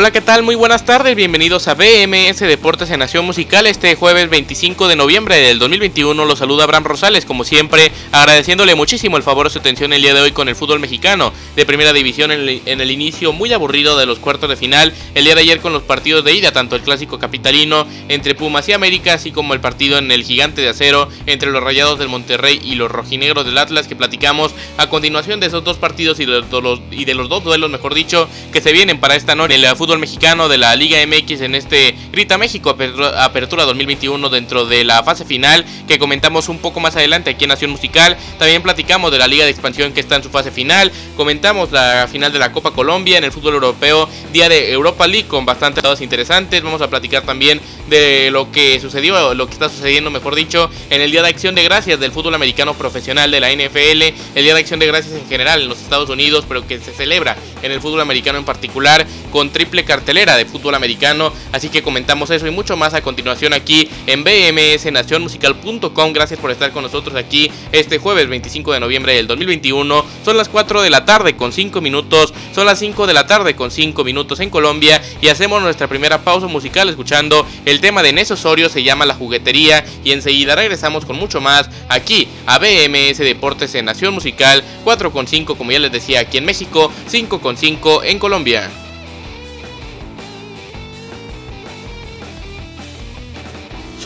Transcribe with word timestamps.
Hola, 0.00 0.12
¿qué 0.12 0.20
tal? 0.20 0.44
Muy 0.44 0.54
buenas 0.54 0.84
tardes, 0.84 1.16
bienvenidos 1.16 1.66
a 1.66 1.74
BMS 1.74 2.38
Deportes 2.38 2.88
en 2.92 3.00
Nación 3.00 3.24
Musical 3.24 3.66
este 3.66 3.96
jueves 3.96 4.30
25 4.30 4.86
de 4.86 4.94
noviembre 4.94 5.34
del 5.38 5.58
2021. 5.58 6.24
Los 6.24 6.38
saluda 6.38 6.62
Abraham 6.62 6.84
Rosales, 6.84 7.24
como 7.24 7.42
siempre, 7.42 7.90
agradeciéndole 8.12 8.76
muchísimo 8.76 9.16
el 9.16 9.24
favor 9.24 9.48
de 9.48 9.52
su 9.54 9.58
atención 9.58 9.92
el 9.92 10.00
día 10.00 10.14
de 10.14 10.20
hoy 10.20 10.30
con 10.30 10.48
el 10.48 10.54
fútbol 10.54 10.78
mexicano 10.78 11.32
de 11.56 11.66
primera 11.66 11.92
división 11.92 12.30
en 12.30 12.42
el, 12.42 12.62
el 12.64 12.90
inicio 12.92 13.32
muy 13.32 13.52
aburrido 13.52 13.98
de 13.98 14.06
los 14.06 14.20
cuartos 14.20 14.48
de 14.48 14.54
final. 14.54 14.94
El 15.16 15.24
día 15.24 15.34
de 15.34 15.40
ayer 15.40 15.58
con 15.58 15.72
los 15.72 15.82
partidos 15.82 16.22
de 16.22 16.32
ida, 16.32 16.52
tanto 16.52 16.76
el 16.76 16.82
clásico 16.82 17.18
capitalino 17.18 17.84
entre 18.08 18.36
Pumas 18.36 18.68
y 18.68 18.74
América, 18.74 19.14
así 19.14 19.32
como 19.32 19.52
el 19.52 19.60
partido 19.60 19.98
en 19.98 20.12
el 20.12 20.22
Gigante 20.22 20.60
de 20.60 20.68
Acero 20.68 21.08
entre 21.26 21.50
los 21.50 21.60
Rayados 21.60 21.98
del 21.98 22.06
Monterrey 22.06 22.60
y 22.62 22.76
los 22.76 22.88
Rojinegros 22.88 23.44
del 23.44 23.58
Atlas, 23.58 23.88
que 23.88 23.96
platicamos 23.96 24.52
a 24.76 24.88
continuación 24.88 25.40
de 25.40 25.48
esos 25.48 25.64
dos 25.64 25.76
partidos 25.76 26.20
y 26.20 26.24
de, 26.24 26.44
los, 26.62 26.80
y 26.92 27.04
de 27.04 27.14
los 27.14 27.28
dos 27.28 27.42
duelos, 27.42 27.68
mejor 27.68 27.94
dicho, 27.94 28.28
que 28.52 28.60
se 28.60 28.70
vienen 28.70 29.00
para 29.00 29.16
esta 29.16 29.34
noche 29.34 29.56
en 29.56 29.62
la 29.62 29.74
fútbol 29.88 30.00
mexicano 30.00 30.50
de 30.50 30.58
la 30.58 30.76
Liga 30.76 30.98
MX 31.06 31.40
en 31.40 31.54
este 31.54 31.94
Grita 32.12 32.36
México 32.36 32.76
Apertura 33.16 33.64
2021 33.64 34.28
dentro 34.28 34.66
de 34.66 34.84
la 34.84 35.02
fase 35.02 35.24
final 35.24 35.64
que 35.86 35.98
comentamos 35.98 36.50
un 36.50 36.58
poco 36.58 36.78
más 36.78 36.94
adelante 36.94 37.30
aquí 37.30 37.44
en 37.44 37.48
Nación 37.48 37.70
Musical. 37.70 38.14
También 38.38 38.62
platicamos 38.62 39.10
de 39.10 39.16
la 39.16 39.26
Liga 39.26 39.46
de 39.46 39.50
Expansión 39.50 39.94
que 39.94 40.00
está 40.00 40.16
en 40.16 40.22
su 40.22 40.28
fase 40.28 40.50
final. 40.50 40.92
Comentamos 41.16 41.72
la 41.72 42.06
final 42.12 42.30
de 42.30 42.38
la 42.38 42.52
Copa 42.52 42.72
Colombia 42.72 43.16
en 43.16 43.24
el 43.24 43.32
fútbol 43.32 43.54
europeo, 43.54 44.06
día 44.30 44.50
de 44.50 44.72
Europa 44.72 45.06
League 45.06 45.26
con 45.26 45.46
bastantes 45.46 45.82
datos 45.82 46.02
interesantes. 46.02 46.62
Vamos 46.62 46.82
a 46.82 46.90
platicar 46.90 47.22
también 47.22 47.58
de 47.88 48.30
lo 48.30 48.50
que 48.52 48.80
sucedió, 48.80 49.34
lo 49.34 49.46
que 49.46 49.52
está 49.52 49.68
sucediendo, 49.68 50.10
mejor 50.10 50.34
dicho, 50.34 50.70
en 50.90 51.00
el 51.00 51.10
Día 51.10 51.22
de 51.22 51.28
Acción 51.28 51.54
de 51.54 51.62
Gracias 51.62 52.00
del 52.00 52.12
fútbol 52.12 52.34
americano 52.34 52.74
profesional 52.74 53.30
de 53.30 53.40
la 53.40 53.52
NFL, 53.52 54.02
el 54.34 54.44
Día 54.44 54.54
de 54.54 54.60
Acción 54.60 54.80
de 54.80 54.86
Gracias 54.86 55.14
en 55.14 55.26
general 55.28 55.62
en 55.62 55.68
los 55.68 55.80
Estados 55.80 56.08
Unidos, 56.10 56.44
pero 56.46 56.66
que 56.66 56.78
se 56.78 56.92
celebra 56.92 57.36
en 57.62 57.72
el 57.72 57.80
fútbol 57.80 58.00
americano 58.00 58.38
en 58.38 58.44
particular 58.44 59.06
con 59.30 59.50
triple 59.50 59.84
cartelera 59.84 60.36
de 60.36 60.44
fútbol 60.44 60.74
americano. 60.74 61.32
Así 61.52 61.68
que 61.68 61.82
comentamos 61.82 62.30
eso 62.30 62.46
y 62.46 62.50
mucho 62.50 62.76
más 62.76 62.94
a 62.94 63.02
continuación 63.02 63.52
aquí 63.52 63.88
en 64.06 64.24
bmsnacionmusical.com. 64.24 66.12
Gracias 66.12 66.40
por 66.40 66.50
estar 66.50 66.72
con 66.72 66.82
nosotros 66.82 67.16
aquí 67.16 67.50
este 67.72 67.98
jueves 67.98 68.28
25 68.28 68.72
de 68.72 68.80
noviembre 68.80 69.14
del 69.14 69.26
2021. 69.26 70.04
Son 70.24 70.36
las 70.36 70.48
4 70.48 70.82
de 70.82 70.90
la 70.90 71.04
tarde 71.04 71.36
con 71.36 71.52
5 71.52 71.80
minutos. 71.80 72.32
Son 72.54 72.66
las 72.66 72.78
5 72.78 73.06
de 73.06 73.14
la 73.14 73.26
tarde 73.26 73.54
con 73.54 73.70
5 73.70 74.04
minutos 74.04 74.40
en 74.40 74.50
Colombia. 74.50 75.02
Y 75.20 75.28
hacemos 75.28 75.62
nuestra 75.62 75.88
primera 75.88 76.22
pausa 76.22 76.46
musical 76.46 76.88
escuchando 76.88 77.46
el 77.64 77.77
tema 77.80 78.02
de 78.02 78.12
Neso 78.12 78.34
Osorio. 78.34 78.68
Se 78.68 78.82
llama 78.82 79.06
La 79.06 79.14
Juguetería. 79.14 79.84
Y 80.04 80.12
enseguida 80.12 80.54
regresamos 80.54 81.04
con 81.04 81.16
mucho 81.16 81.40
más 81.40 81.68
aquí 81.88 82.28
a 82.46 82.58
BMS 82.58 83.18
Deportes 83.18 83.74
en 83.74 83.84
Nación 83.84 84.14
Musical. 84.14 84.62
4 84.84 85.12
con 85.12 85.26
5 85.26 85.56
como 85.56 85.72
ya 85.72 85.78
les 85.78 85.92
decía 85.92 86.20
aquí 86.20 86.38
en 86.38 86.44
México. 86.44 86.92
5 87.06 87.40
con 87.40 87.56
5 87.56 88.04
en 88.04 88.18
Colombia. 88.18 88.70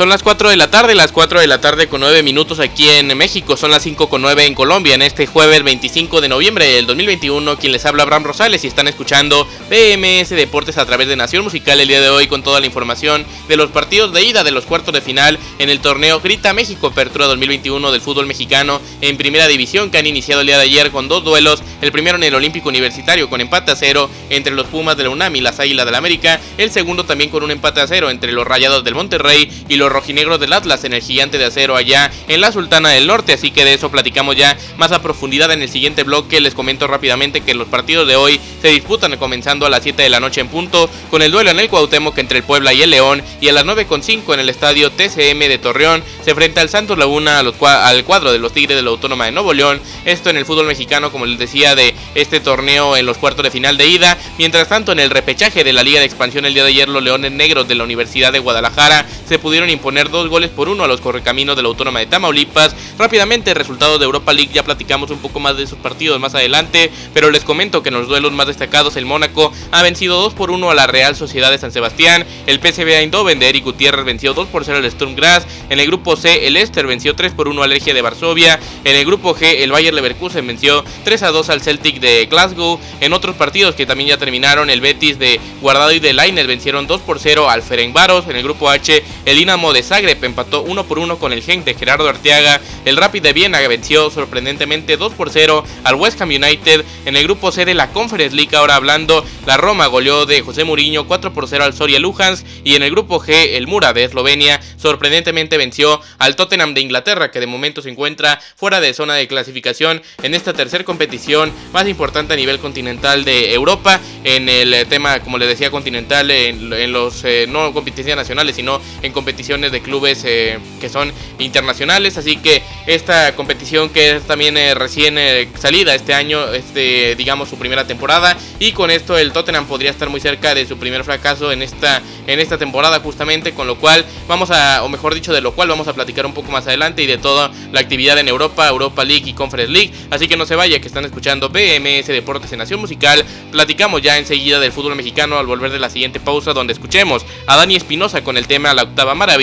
Son 0.03 0.09
las 0.09 0.25
4 0.25 0.51
de 0.51 0.57
la 0.57 0.69
tarde, 0.69 0.97
las 0.97 1.13
4 1.13 1.39
de 1.39 1.47
la 1.47 1.61
tarde 1.61 1.87
con 1.87 2.01
9 2.01 2.25
minutos 2.25 2.59
aquí 2.59 2.89
en 2.89 3.17
México, 3.17 3.57
son 3.57 3.71
las 3.71 3.85
5 3.85 4.09
con 4.09 4.21
9 4.21 4.47
en 4.47 4.55
Colombia, 4.57 4.97
en 4.97 5.03
este 5.03 5.29
jueves 5.29 5.63
25 5.63 6.21
de 6.21 6.29
noviembre 6.29 6.67
del 6.67 6.87
2021, 6.87 7.57
quien 7.57 7.71
les 7.71 7.87
habla 7.87 8.03
Abraham 8.03 8.25
Rosales 8.25 8.65
y 8.65 8.67
están 8.67 8.89
escuchando 8.89 9.47
BMS 9.71 10.31
Deportes 10.31 10.77
a 10.79 10.87
través 10.87 11.07
de 11.07 11.15
Nación 11.15 11.45
Musical 11.45 11.79
el 11.79 11.87
día 11.87 12.01
de 12.01 12.11
hoy 12.11 12.27
con 12.27 12.43
toda 12.43 12.59
la 12.59 12.67
información 12.67 13.25
de 13.47 13.57
los 13.57 13.71
partidos 13.71 14.13
de 14.13 14.25
ida 14.25 14.43
de 14.43 14.51
los 14.51 14.67
cuartos 14.67 14.93
de 14.93 15.03
final 15.03 15.39
en 15.61 15.71
el 15.71 15.79
torneo 15.79 16.19
Grita 16.19 16.53
México 16.53 16.89
Apertura 16.89 17.29
2021 17.29 17.93
del 17.93 18.01
fútbol 18.01 18.27
mexicano 18.27 18.81
en 19.03 19.17
primera 19.17 19.47
división 19.47 19.93
que 19.93 19.99
han 19.99 20.09
iniciado 20.09 20.41
el 20.41 20.49
día 20.49 20.59
de 20.59 20.65
ayer 20.65 20.91
con 20.91 21.07
dos 21.07 21.23
duelos, 21.23 21.63
el 21.81 21.93
primero 21.93 22.17
en 22.17 22.25
el 22.25 22.35
Olímpico 22.35 22.71
Universitario 22.71 23.31
con 23.31 23.41
empate 23.41 23.71
a 23.71 23.77
cero 23.77 24.11
entre 24.31 24.53
los 24.53 24.67
Pumas 24.67 24.97
de 24.97 25.05
la 25.05 25.11
UNAM 25.11 25.37
y 25.37 25.41
las 25.43 25.61
Águilas 25.61 25.87
del 25.87 25.93
la 25.93 25.99
América, 25.99 26.41
el 26.59 26.73
segundo 26.73 27.05
también 27.05 27.31
con 27.31 27.45
un 27.45 27.53
empate 27.53 27.81
a 27.81 27.87
cero 27.87 28.11
entre 28.11 28.33
los 28.33 28.45
Rayados 28.45 28.83
del 28.83 28.97
Monterrey 28.97 29.49
y 29.69 29.77
los 29.77 29.92
rojinegros 29.93 30.41
del 30.41 30.53
Atlas 30.53 30.85
en 30.85 30.93
el 30.93 31.03
gigante 31.03 31.39
de 31.39 31.45
acero 31.45 31.77
allá 31.77 32.11
en 32.29 32.41
la 32.41 32.53
Sultana 32.53 32.89
del 32.91 33.07
Norte. 33.07 33.35
Así 33.35 33.51
que 33.51 33.65
de 33.65 33.75
eso 33.75 33.91
platicamos 33.91 34.37
ya 34.37 34.57
más 34.77 34.93
a 34.93 35.03
profundidad 35.03 35.51
en 35.53 35.63
el 35.63 35.69
siguiente 35.69 36.03
bloque. 36.03 36.41
Les 36.41 36.55
comento 36.55 36.87
rápidamente 36.87 37.41
que 37.41 37.55
los 37.55 37.69
partidos 37.69 38.07
de 38.09 38.17
hoy 38.17 38.41
se 38.61 38.69
disputan 38.69 39.17
comenzando 39.17 39.67
a 39.67 39.71
las 39.71 39.83
7 39.83 40.03
de 40.03 40.09
la 40.09 40.21
noche 40.21 40.41
en 40.41 40.49
punto 40.49 40.89
con 41.11 41.23
el 41.23 41.31
duelo 41.31 41.51
en 41.51 41.61
el 41.61 41.69
Cuauhtémoc 41.69 42.17
entre 42.19 42.39
el 42.39 42.45
Puebla 42.45 42.73
y 42.73 42.83
el 42.83 42.91
León 42.91 43.23
y 43.41 43.49
a 43.49 43.53
las 43.53 43.65
9.5 43.65 44.35
en 44.35 44.41
el 44.41 44.49
estadio 44.49 44.91
TCM 44.91 45.39
de 45.39 45.59
Torreón 45.59 46.03
se 46.25 46.31
enfrenta 46.31 46.61
al 46.61 46.69
Santos 46.69 46.99
Laguna 46.99 47.39
al 47.39 48.05
cuadro 48.05 48.33
de 48.33 48.39
los 48.39 48.53
Tigres 48.53 48.77
de 48.77 48.83
la 48.83 48.91
Autónoma 48.91 49.27
de 49.27 49.33
Nuevo 49.33 49.53
León. 49.53 49.81
Esto 50.05 50.31
en 50.31 50.37
el 50.37 50.47
fútbol 50.47 50.67
mexicano, 50.67 51.11
como 51.11 51.27
les 51.27 51.39
decía, 51.39 51.75
de 51.75 51.95
este 52.15 52.41
torneo 52.41 52.97
en 52.97 53.07
los 53.07 53.19
cuartos 53.19 53.45
de 53.45 53.51
final 53.51 53.77
de 53.77 53.89
ida. 53.89 54.17
Mientras 54.39 54.69
tanto, 54.69 54.93
en 54.93 55.01
el 55.01 55.11
repechaje 55.11 55.65
de 55.65 55.73
la 55.73 55.83
Liga 55.83 56.01
de 56.01 56.07
Expansión 56.07 56.47
el 56.47 56.55
día 56.55 56.65
de 56.65 56.71
ayer, 56.71 56.89
los 56.89 57.03
Leones 57.03 57.33
Negros 57.33 57.69
de 57.69 57.75
la 57.75 57.85
Universidad 57.85 58.33
de 58.33 58.39
Guadalajara 58.39 59.07
se 59.29 59.39
pudieron 59.39 59.71
imponer 59.71 59.82
dos 59.83 60.29
goles 60.29 60.51
por 60.51 60.69
uno 60.69 60.85
a 60.85 60.87
los 60.87 61.01
correcaminos 61.01 61.57
de 61.57 61.63
la 61.63 61.69
Autónoma 61.69 61.99
de 61.99 62.07
Tamaulipas. 62.07 62.75
Rápidamente, 62.99 63.55
resultados 63.55 63.99
de 63.99 64.05
Europa 64.05 64.33
League, 64.33 64.53
ya 64.53 64.63
platicamos 64.63 65.11
un 65.11 65.19
poco 65.19 65.41
más 65.41 65.57
de 65.57 65.65
esos 65.65 65.79
partidos 65.79 66.21
más 66.21 66.35
adelante, 66.35 66.91
pero 67.13 67.31
les 67.31 67.45
comento 67.45 67.83
que 67.83 67.89
en 67.89 67.97
los 67.97 68.09
duelos 68.09 68.33
más 68.33 68.47
destacados 68.47 68.97
el 68.97 69.07
Mónaco 69.07 69.53
ha 69.71 69.83
vencido 69.83 70.21
2 70.21 70.35
por 70.35 70.51
1 70.51 70.71
a 70.71 70.75
la 70.75 70.87
Real 70.87 71.17
Sociedad 71.17 71.51
de 71.51 71.59
San 71.59 71.73
Sebastián, 71.73 72.25
el 72.47 72.61
PSV 72.61 72.89
Eindhoven 72.89 73.39
de 73.39 73.49
Eric 73.49 73.65
Gutiérrez 73.65 74.05
venció 74.05 74.35
2 74.35 74.49
por 74.49 74.65
0 74.65 74.79
al 74.79 74.91
Sturm 74.91 75.15
Graz, 75.15 75.47
en 75.69 75.81
el 75.81 75.87
grupo 75.87 76.17
C 76.17 76.47
el 76.47 76.57
Esther 76.57 76.87
venció 76.87 77.15
3 77.15 77.33
por 77.33 77.49
1 77.49 77.63
al 77.63 77.71
Legia 77.71 77.95
de 77.95 78.03
Varsovia, 78.03 78.61
en 78.85 78.97
el 78.97 79.05
grupo 79.05 79.35
G 79.35 79.63
el 79.63 79.73
Bayer 79.73 79.95
Leverkusen 79.95 80.47
venció 80.47 80.85
3 81.05 81.23
a 81.25 81.31
2 81.31 81.51
al 81.51 81.61
Celtic 81.61 82.01
de 82.01 82.27
Glasgow, 82.27 82.79
en 83.01 83.13
otros 83.13 83.37
partidos 83.37 83.75
que 83.75 83.87
también 83.87 84.11
ya 84.11 84.19
terminaron 84.19 84.71
el 84.71 84.81
Betis 84.81 85.19
de 85.19 85.41
Guardado 85.61 85.93
y 85.93 86.01
de 86.01 86.13
Lainez 86.13 86.47
vencieron 86.47 86.87
2 86.87 87.01
por 87.01 87.19
0 87.19 87.51
al 87.51 87.63
Ferencváros, 87.63 88.27
en 88.29 88.37
el 88.37 88.43
grupo 88.43 88.69
H 88.69 89.03
el 89.25 89.37
Dinamo 89.37 89.72
de 89.73 89.83
Zagreb 89.83 90.23
empató 90.25 90.63
1 90.63 90.85
por 90.85 90.99
1 90.99 91.19
con 91.19 91.33
el 91.33 91.43
Genk 91.43 91.65
de 91.65 91.75
Gerardo 91.75 92.09
Arteaga. 92.09 92.61
El 92.85 92.97
Rapid 92.97 93.23
de 93.23 93.33
Viena 93.33 93.61
venció 93.69 94.11
sorprendentemente 94.11 94.97
2 94.97 95.13
por 95.15 95.31
0 95.31 95.65
al 95.85 95.95
West 95.95 96.21
Ham 96.21 96.31
United. 96.31 96.85
En 97.07 97.17
el 97.17 97.25
grupo 97.25 97.53
C 97.53 97.65
de 97.65 97.75
la 97.75 97.91
Conference 97.91 98.35
League, 98.35 98.57
ahora 98.57 98.77
hablando, 98.77 99.25
la 99.47 99.57
Roma 99.57 99.87
goleó 99.87 100.27
de 100.27 100.43
José 100.43 100.65
Mourinho 100.65 101.07
4 101.07 101.33
por 101.33 101.49
0 101.49 101.65
al 101.65 101.75
Soria 101.75 101.99
Luhansk. 101.99 102.45
Y 102.65 102.75
en 102.75 102.83
el 102.83 102.91
grupo 102.91 103.21
G, 103.21 103.55
el 103.55 103.67
Mura 103.67 103.93
de 103.93 104.05
Eslovenia 104.05 104.61
sorprendentemente 104.77 105.57
venció 105.57 106.01
al 106.19 106.37
Tottenham 106.37 106.75
de 106.75 106.81
Inglaterra, 106.81 107.31
que 107.31 107.41
de 107.41 107.47
momento 107.47 107.83
se 107.83 107.91
encuentra 107.91 108.41
fuera 108.57 108.81
de 108.81 108.95
zona 108.95 109.15
de 109.15 109.29
clasificación 109.29 110.03
en 110.23 110.35
esta 110.35 110.53
tercera 110.53 110.85
competición 110.85 111.53
más 111.73 111.89
importante 111.89 112.35
a 112.35 112.37
nivel 112.37 112.59
continental 112.59 113.25
de 113.25 113.55
Europa. 113.55 114.01
En 114.25 114.49
el 114.49 114.87
tema, 114.89 115.21
como 115.21 115.39
les 115.39 115.49
decía, 115.49 115.71
continental, 115.71 116.31
en, 116.31 116.93
los 116.93 117.25
eh, 117.25 117.47
no 117.49 117.73
competiciones 117.73 118.17
nacionales, 118.17 118.57
sino 118.57 118.81
en 119.03 119.13
competiciones 119.13 119.52
de 119.61 119.83
clubes 119.83 120.23
eh, 120.25 120.59
que 120.81 120.89
son 120.89 121.13
internacionales. 121.39 122.17
Así 122.17 122.39
que 122.39 122.63
esta 122.87 123.37
competición 123.37 123.91
que 123.91 124.17
es 124.17 124.23
también 124.23 124.57
eh, 124.57 124.75
recién 124.75 125.19
eh, 125.19 125.49
salida 125.59 125.95
este 125.95 126.15
año, 126.15 126.53
este, 126.55 127.15
digamos 127.17 127.51
su 127.51 127.59
primera 127.59 127.87
temporada. 127.87 128.37
Y 128.59 128.73
con 128.73 128.91
esto 128.91 129.19
el 129.19 129.33
Tottenham 129.33 129.67
podría 129.67 129.91
estar 129.91 130.09
muy 130.09 130.21
cerca 130.21 130.55
de 130.55 130.67
su 130.67 130.79
primer 130.79 131.05
fracaso 131.05 131.53
en 131.53 131.61
esta, 131.61 132.01
en 132.27 132.41
esta 132.41 132.57
temporada 132.57 133.01
justamente. 133.01 133.53
Con 133.53 133.67
lo 133.67 133.77
cual 133.77 134.07
vamos 134.27 134.51
a, 134.51 134.83
o 134.85 134.89
mejor 134.89 135.15
dicho, 135.15 135.35
de 135.35 135.43
lo 135.43 135.53
cual 135.53 135.69
vamos 135.69 135.87
a 135.87 135.93
platicar 135.93 136.25
un 136.25 136.33
poco 136.33 136.51
más 136.51 136.67
adelante 136.67 137.03
y 137.03 137.07
de 137.07 137.19
toda 137.19 137.51
la 137.73 137.81
actividad 137.81 138.19
en 138.19 138.29
Europa, 138.29 138.67
Europa 138.67 139.05
League 139.05 139.29
y 139.29 139.35
Conference 139.35 139.71
League. 139.71 139.93
Así 140.11 140.29
que 140.29 140.39
no 140.39 140.47
se 140.47 140.57
vaya 140.57 140.81
que 140.81 140.87
están 140.87 141.05
escuchando 141.05 141.51
BMS 141.51 142.07
Deportes 142.07 142.51
en 142.53 142.61
Nación 142.61 142.81
Musical. 142.81 143.23
Platicamos 143.51 144.01
ya 144.01 144.17
enseguida 144.17 144.61
del 144.61 144.73
fútbol 144.73 144.97
mexicano 144.97 145.39
al 145.39 145.45
volver 145.45 145.71
de 145.71 145.79
la 145.79 145.91
siguiente 145.91 146.21
pausa 146.21 146.55
donde 146.55 146.73
escuchemos 146.73 147.27
a 147.47 147.57
Dani 147.57 147.77
Espinosa 147.77 148.23
con 148.25 148.39
el 148.39 148.47
tema 148.47 148.73
La 148.73 148.85
Octava 148.85 149.15
Maravilla. 149.15 149.42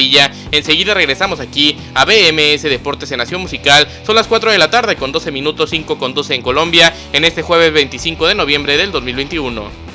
Enseguida 0.52 0.94
regresamos 0.94 1.40
aquí 1.42 1.76
a 1.94 2.06
BMS 2.06 2.64
Deportes 2.64 3.12
en 3.12 3.18
Nación 3.18 3.42
Musical. 3.42 3.88
Son 4.06 4.16
las 4.16 4.28
4 4.28 4.52
de 4.52 4.58
la 4.58 4.70
tarde 4.70 4.96
con 4.96 5.12
12 5.12 5.32
minutos, 5.32 5.72
5 5.72 5.98
con 5.98 6.14
12 6.14 6.36
en 6.36 6.42
Colombia, 6.42 6.94
en 7.12 7.26
este 7.26 7.42
jueves 7.42 7.74
25 7.74 8.28
de 8.28 8.36
noviembre 8.36 8.78
del 8.78 8.92
2021. 8.92 9.89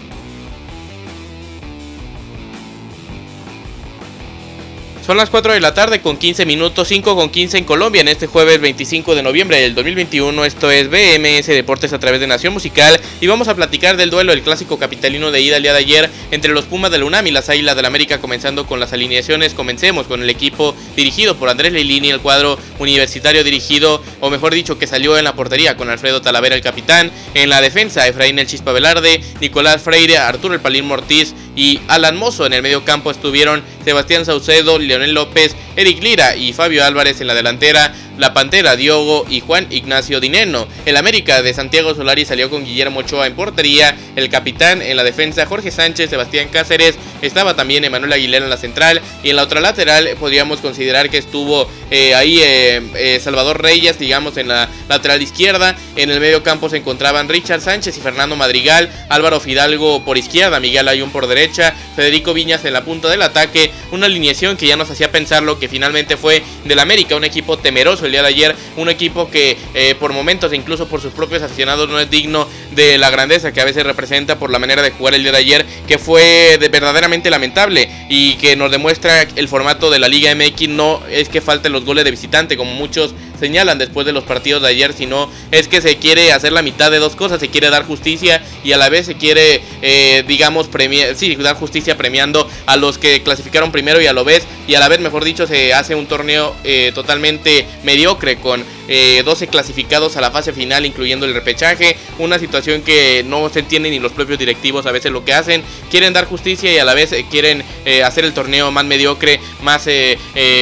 Son 5.04 5.18
las 5.18 5.28
4 5.28 5.52
de 5.52 5.60
la 5.60 5.74
tarde 5.74 6.00
con 6.00 6.16
15 6.16 6.46
minutos, 6.46 6.88
5 6.88 7.14
con 7.14 7.28
15 7.28 7.58
en 7.58 7.64
Colombia 7.64 8.00
en 8.00 8.08
este 8.08 8.26
jueves 8.26 8.58
25 8.58 9.14
de 9.14 9.22
noviembre 9.22 9.60
del 9.60 9.74
2021. 9.74 10.46
Esto 10.46 10.70
es 10.70 10.88
BMS 10.88 11.46
Deportes 11.48 11.92
a 11.92 11.98
través 11.98 12.20
de 12.20 12.26
Nación 12.26 12.54
Musical 12.54 12.98
y 13.20 13.26
vamos 13.26 13.48
a 13.48 13.54
platicar 13.54 13.98
del 13.98 14.08
duelo 14.08 14.32
del 14.32 14.40
clásico 14.40 14.78
capitalino 14.78 15.30
de 15.30 15.42
ida 15.42 15.58
el 15.58 15.62
día 15.62 15.74
de 15.74 15.80
ayer 15.80 16.10
entre 16.30 16.54
los 16.54 16.64
Pumas 16.64 16.90
de 16.90 17.00
la 17.00 17.04
UNAM 17.04 17.26
y 17.26 17.32
las 17.32 17.50
Águilas 17.50 17.76
del 17.76 17.84
América 17.84 18.18
comenzando 18.18 18.66
con 18.66 18.80
las 18.80 18.94
alineaciones. 18.94 19.52
Comencemos 19.52 20.06
con 20.06 20.22
el 20.22 20.30
equipo 20.30 20.74
dirigido 20.96 21.36
por 21.36 21.50
Andrés 21.50 21.74
Leilini, 21.74 22.08
el 22.08 22.20
cuadro 22.20 22.58
universitario 22.78 23.44
dirigido, 23.44 24.02
o 24.20 24.30
mejor 24.30 24.54
dicho, 24.54 24.78
que 24.78 24.86
salió 24.86 25.18
en 25.18 25.24
la 25.24 25.34
portería 25.34 25.76
con 25.76 25.90
Alfredo 25.90 26.22
Talavera 26.22 26.54
el 26.54 26.62
capitán, 26.62 27.10
en 27.34 27.50
la 27.50 27.60
defensa 27.60 28.08
Efraín 28.08 28.38
el 28.38 28.46
Chispa 28.46 28.72
Velarde, 28.72 29.20
Nicolás 29.42 29.82
Freire, 29.82 30.16
Arturo 30.16 30.54
el 30.54 30.60
Palín 30.60 30.86
Mortiz 30.86 31.34
y 31.56 31.80
Alan 31.88 32.16
Mozo. 32.16 32.46
En 32.46 32.52
el 32.52 32.62
medio 32.62 32.84
campo 32.84 33.10
estuvieron 33.10 33.62
Sebastián 33.84 34.24
Saucedo, 34.24 34.78
Leonel 34.78 35.14
López, 35.14 35.56
Eric 35.76 36.02
Lira 36.02 36.36
y 36.36 36.52
Fabio 36.52 36.84
Álvarez 36.84 37.20
en 37.20 37.26
la 37.26 37.34
delantera. 37.34 37.94
La 38.16 38.32
Pantera, 38.32 38.76
Diogo 38.76 39.26
y 39.28 39.40
Juan 39.40 39.66
Ignacio 39.70 40.20
Dineno. 40.20 40.68
El 40.86 40.96
América 40.96 41.42
de 41.42 41.52
Santiago 41.52 41.94
Solari 41.94 42.24
salió 42.24 42.48
con 42.48 42.64
Guillermo 42.64 43.00
Ochoa 43.00 43.26
en 43.26 43.34
portería, 43.34 43.96
el 44.14 44.28
capitán 44.28 44.82
en 44.82 44.96
la 44.96 45.02
defensa 45.02 45.46
Jorge 45.46 45.72
Sánchez, 45.72 46.10
Sebastián 46.10 46.48
Cáceres, 46.48 46.96
estaba 47.22 47.56
también 47.56 47.84
Emanuel 47.84 48.12
Aguilera 48.12 48.44
en 48.44 48.50
la 48.50 48.56
central 48.56 49.00
y 49.24 49.30
en 49.30 49.36
la 49.36 49.42
otra 49.42 49.60
lateral 49.60 50.10
podríamos 50.20 50.60
considerar 50.60 51.10
que 51.10 51.18
estuvo 51.18 51.68
eh, 51.90 52.14
ahí 52.14 52.38
eh, 52.40 52.82
eh, 52.94 53.20
Salvador 53.20 53.60
Reyes, 53.60 53.98
digamos, 53.98 54.36
en 54.36 54.48
la 54.48 54.68
lateral 54.88 55.20
izquierda. 55.20 55.76
En 55.96 56.10
el 56.10 56.20
medio 56.20 56.42
campo 56.42 56.68
se 56.68 56.76
encontraban 56.76 57.28
Richard 57.28 57.62
Sánchez 57.62 57.96
y 57.96 58.00
Fernando 58.00 58.36
Madrigal, 58.36 58.90
Álvaro 59.08 59.40
Fidalgo 59.40 60.04
por 60.04 60.18
izquierda, 60.18 60.60
Miguel 60.60 60.88
Ayun 60.88 61.10
por 61.10 61.26
derecha, 61.26 61.74
Federico 61.96 62.32
Viñas 62.32 62.64
en 62.64 62.74
la 62.74 62.84
punta 62.84 63.08
del 63.08 63.22
ataque, 63.22 63.72
una 63.90 64.06
alineación 64.06 64.56
que 64.56 64.66
ya 64.66 64.76
nos 64.76 64.90
hacía 64.90 65.10
pensar 65.10 65.42
lo 65.42 65.58
que 65.58 65.63
finalmente 65.68 66.16
fue 66.16 66.42
del 66.64 66.78
América, 66.78 67.16
un 67.16 67.24
equipo 67.24 67.58
temeroso 67.58 68.06
el 68.06 68.12
día 68.12 68.22
de 68.22 68.28
ayer. 68.28 68.56
Un 68.76 68.88
equipo 68.88 69.30
que 69.30 69.56
eh, 69.74 69.94
por 69.98 70.12
momentos, 70.12 70.52
incluso 70.52 70.88
por 70.88 71.00
sus 71.00 71.12
propios 71.12 71.42
aficionados, 71.42 71.88
no 71.88 71.98
es 71.98 72.10
digno 72.10 72.48
de 72.72 72.98
la 72.98 73.10
grandeza 73.10 73.52
que 73.52 73.60
a 73.60 73.64
veces 73.64 73.84
representa 73.84 74.38
por 74.38 74.50
la 74.50 74.58
manera 74.58 74.82
de 74.82 74.90
jugar 74.90 75.14
el 75.14 75.22
día 75.22 75.32
de 75.32 75.38
ayer, 75.38 75.66
que 75.86 75.98
fue 75.98 76.56
de 76.58 76.68
verdaderamente 76.68 77.30
lamentable 77.30 77.88
y 78.08 78.34
que 78.36 78.56
nos 78.56 78.70
demuestra 78.70 79.22
el 79.22 79.48
formato 79.48 79.90
de 79.90 79.98
la 79.98 80.08
Liga 80.08 80.34
MX. 80.34 80.68
No 80.68 81.02
es 81.10 81.28
que 81.28 81.40
falten 81.40 81.72
los 81.72 81.84
goles 81.84 82.04
de 82.04 82.10
visitante, 82.10 82.56
como 82.56 82.72
muchos 82.74 83.14
señalan 83.44 83.76
después 83.76 84.06
de 84.06 84.12
los 84.12 84.24
partidos 84.24 84.62
de 84.62 84.68
ayer, 84.68 84.94
sino 84.94 85.30
es 85.50 85.68
que 85.68 85.82
se 85.82 85.98
quiere 85.98 86.32
hacer 86.32 86.50
la 86.52 86.62
mitad 86.62 86.90
de 86.90 86.98
dos 86.98 87.14
cosas, 87.14 87.40
se 87.40 87.50
quiere 87.50 87.68
dar 87.68 87.84
justicia 87.84 88.42
y 88.64 88.72
a 88.72 88.78
la 88.78 88.88
vez 88.88 89.04
se 89.04 89.16
quiere, 89.16 89.60
eh, 89.82 90.24
digamos, 90.26 90.68
premiar, 90.68 91.14
sí, 91.14 91.36
dar 91.36 91.56
justicia 91.56 91.98
premiando 91.98 92.48
a 92.64 92.78
los 92.78 92.96
que 92.96 93.22
clasificaron 93.22 93.70
primero 93.70 94.00
y 94.00 94.06
a 94.06 94.14
lo 94.14 94.24
vez, 94.24 94.46
y 94.66 94.76
a 94.76 94.80
la 94.80 94.88
vez, 94.88 95.00
mejor 95.00 95.24
dicho, 95.24 95.46
se 95.46 95.74
hace 95.74 95.94
un 95.94 96.06
torneo 96.06 96.54
eh, 96.64 96.90
totalmente 96.94 97.66
mediocre 97.82 98.36
con 98.36 98.64
12 98.86 98.86
eh, 98.88 99.48
clasificados 99.48 100.16
a 100.16 100.20
la 100.22 100.30
fase 100.30 100.52
final, 100.52 100.86
incluyendo 100.86 101.26
el 101.26 101.34
repechaje. 101.34 101.96
Una 102.18 102.38
situación 102.38 102.82
que 102.82 103.24
no 103.26 103.48
se 103.50 103.60
entiende 103.60 103.90
ni 103.90 103.98
los 103.98 104.12
propios 104.12 104.38
directivos 104.38 104.86
a 104.86 104.92
veces 104.92 105.12
lo 105.12 105.24
que 105.24 105.34
hacen. 105.34 105.62
Quieren 105.90 106.12
dar 106.12 106.24
justicia 106.26 106.72
y 106.72 106.78
a 106.78 106.84
la 106.84 106.94
vez 106.94 107.12
eh, 107.12 107.26
quieren 107.30 107.62
hacer 108.02 108.24
el 108.24 108.32
torneo 108.32 108.70
más 108.70 108.86
mediocre, 108.86 109.38
más 109.62 109.86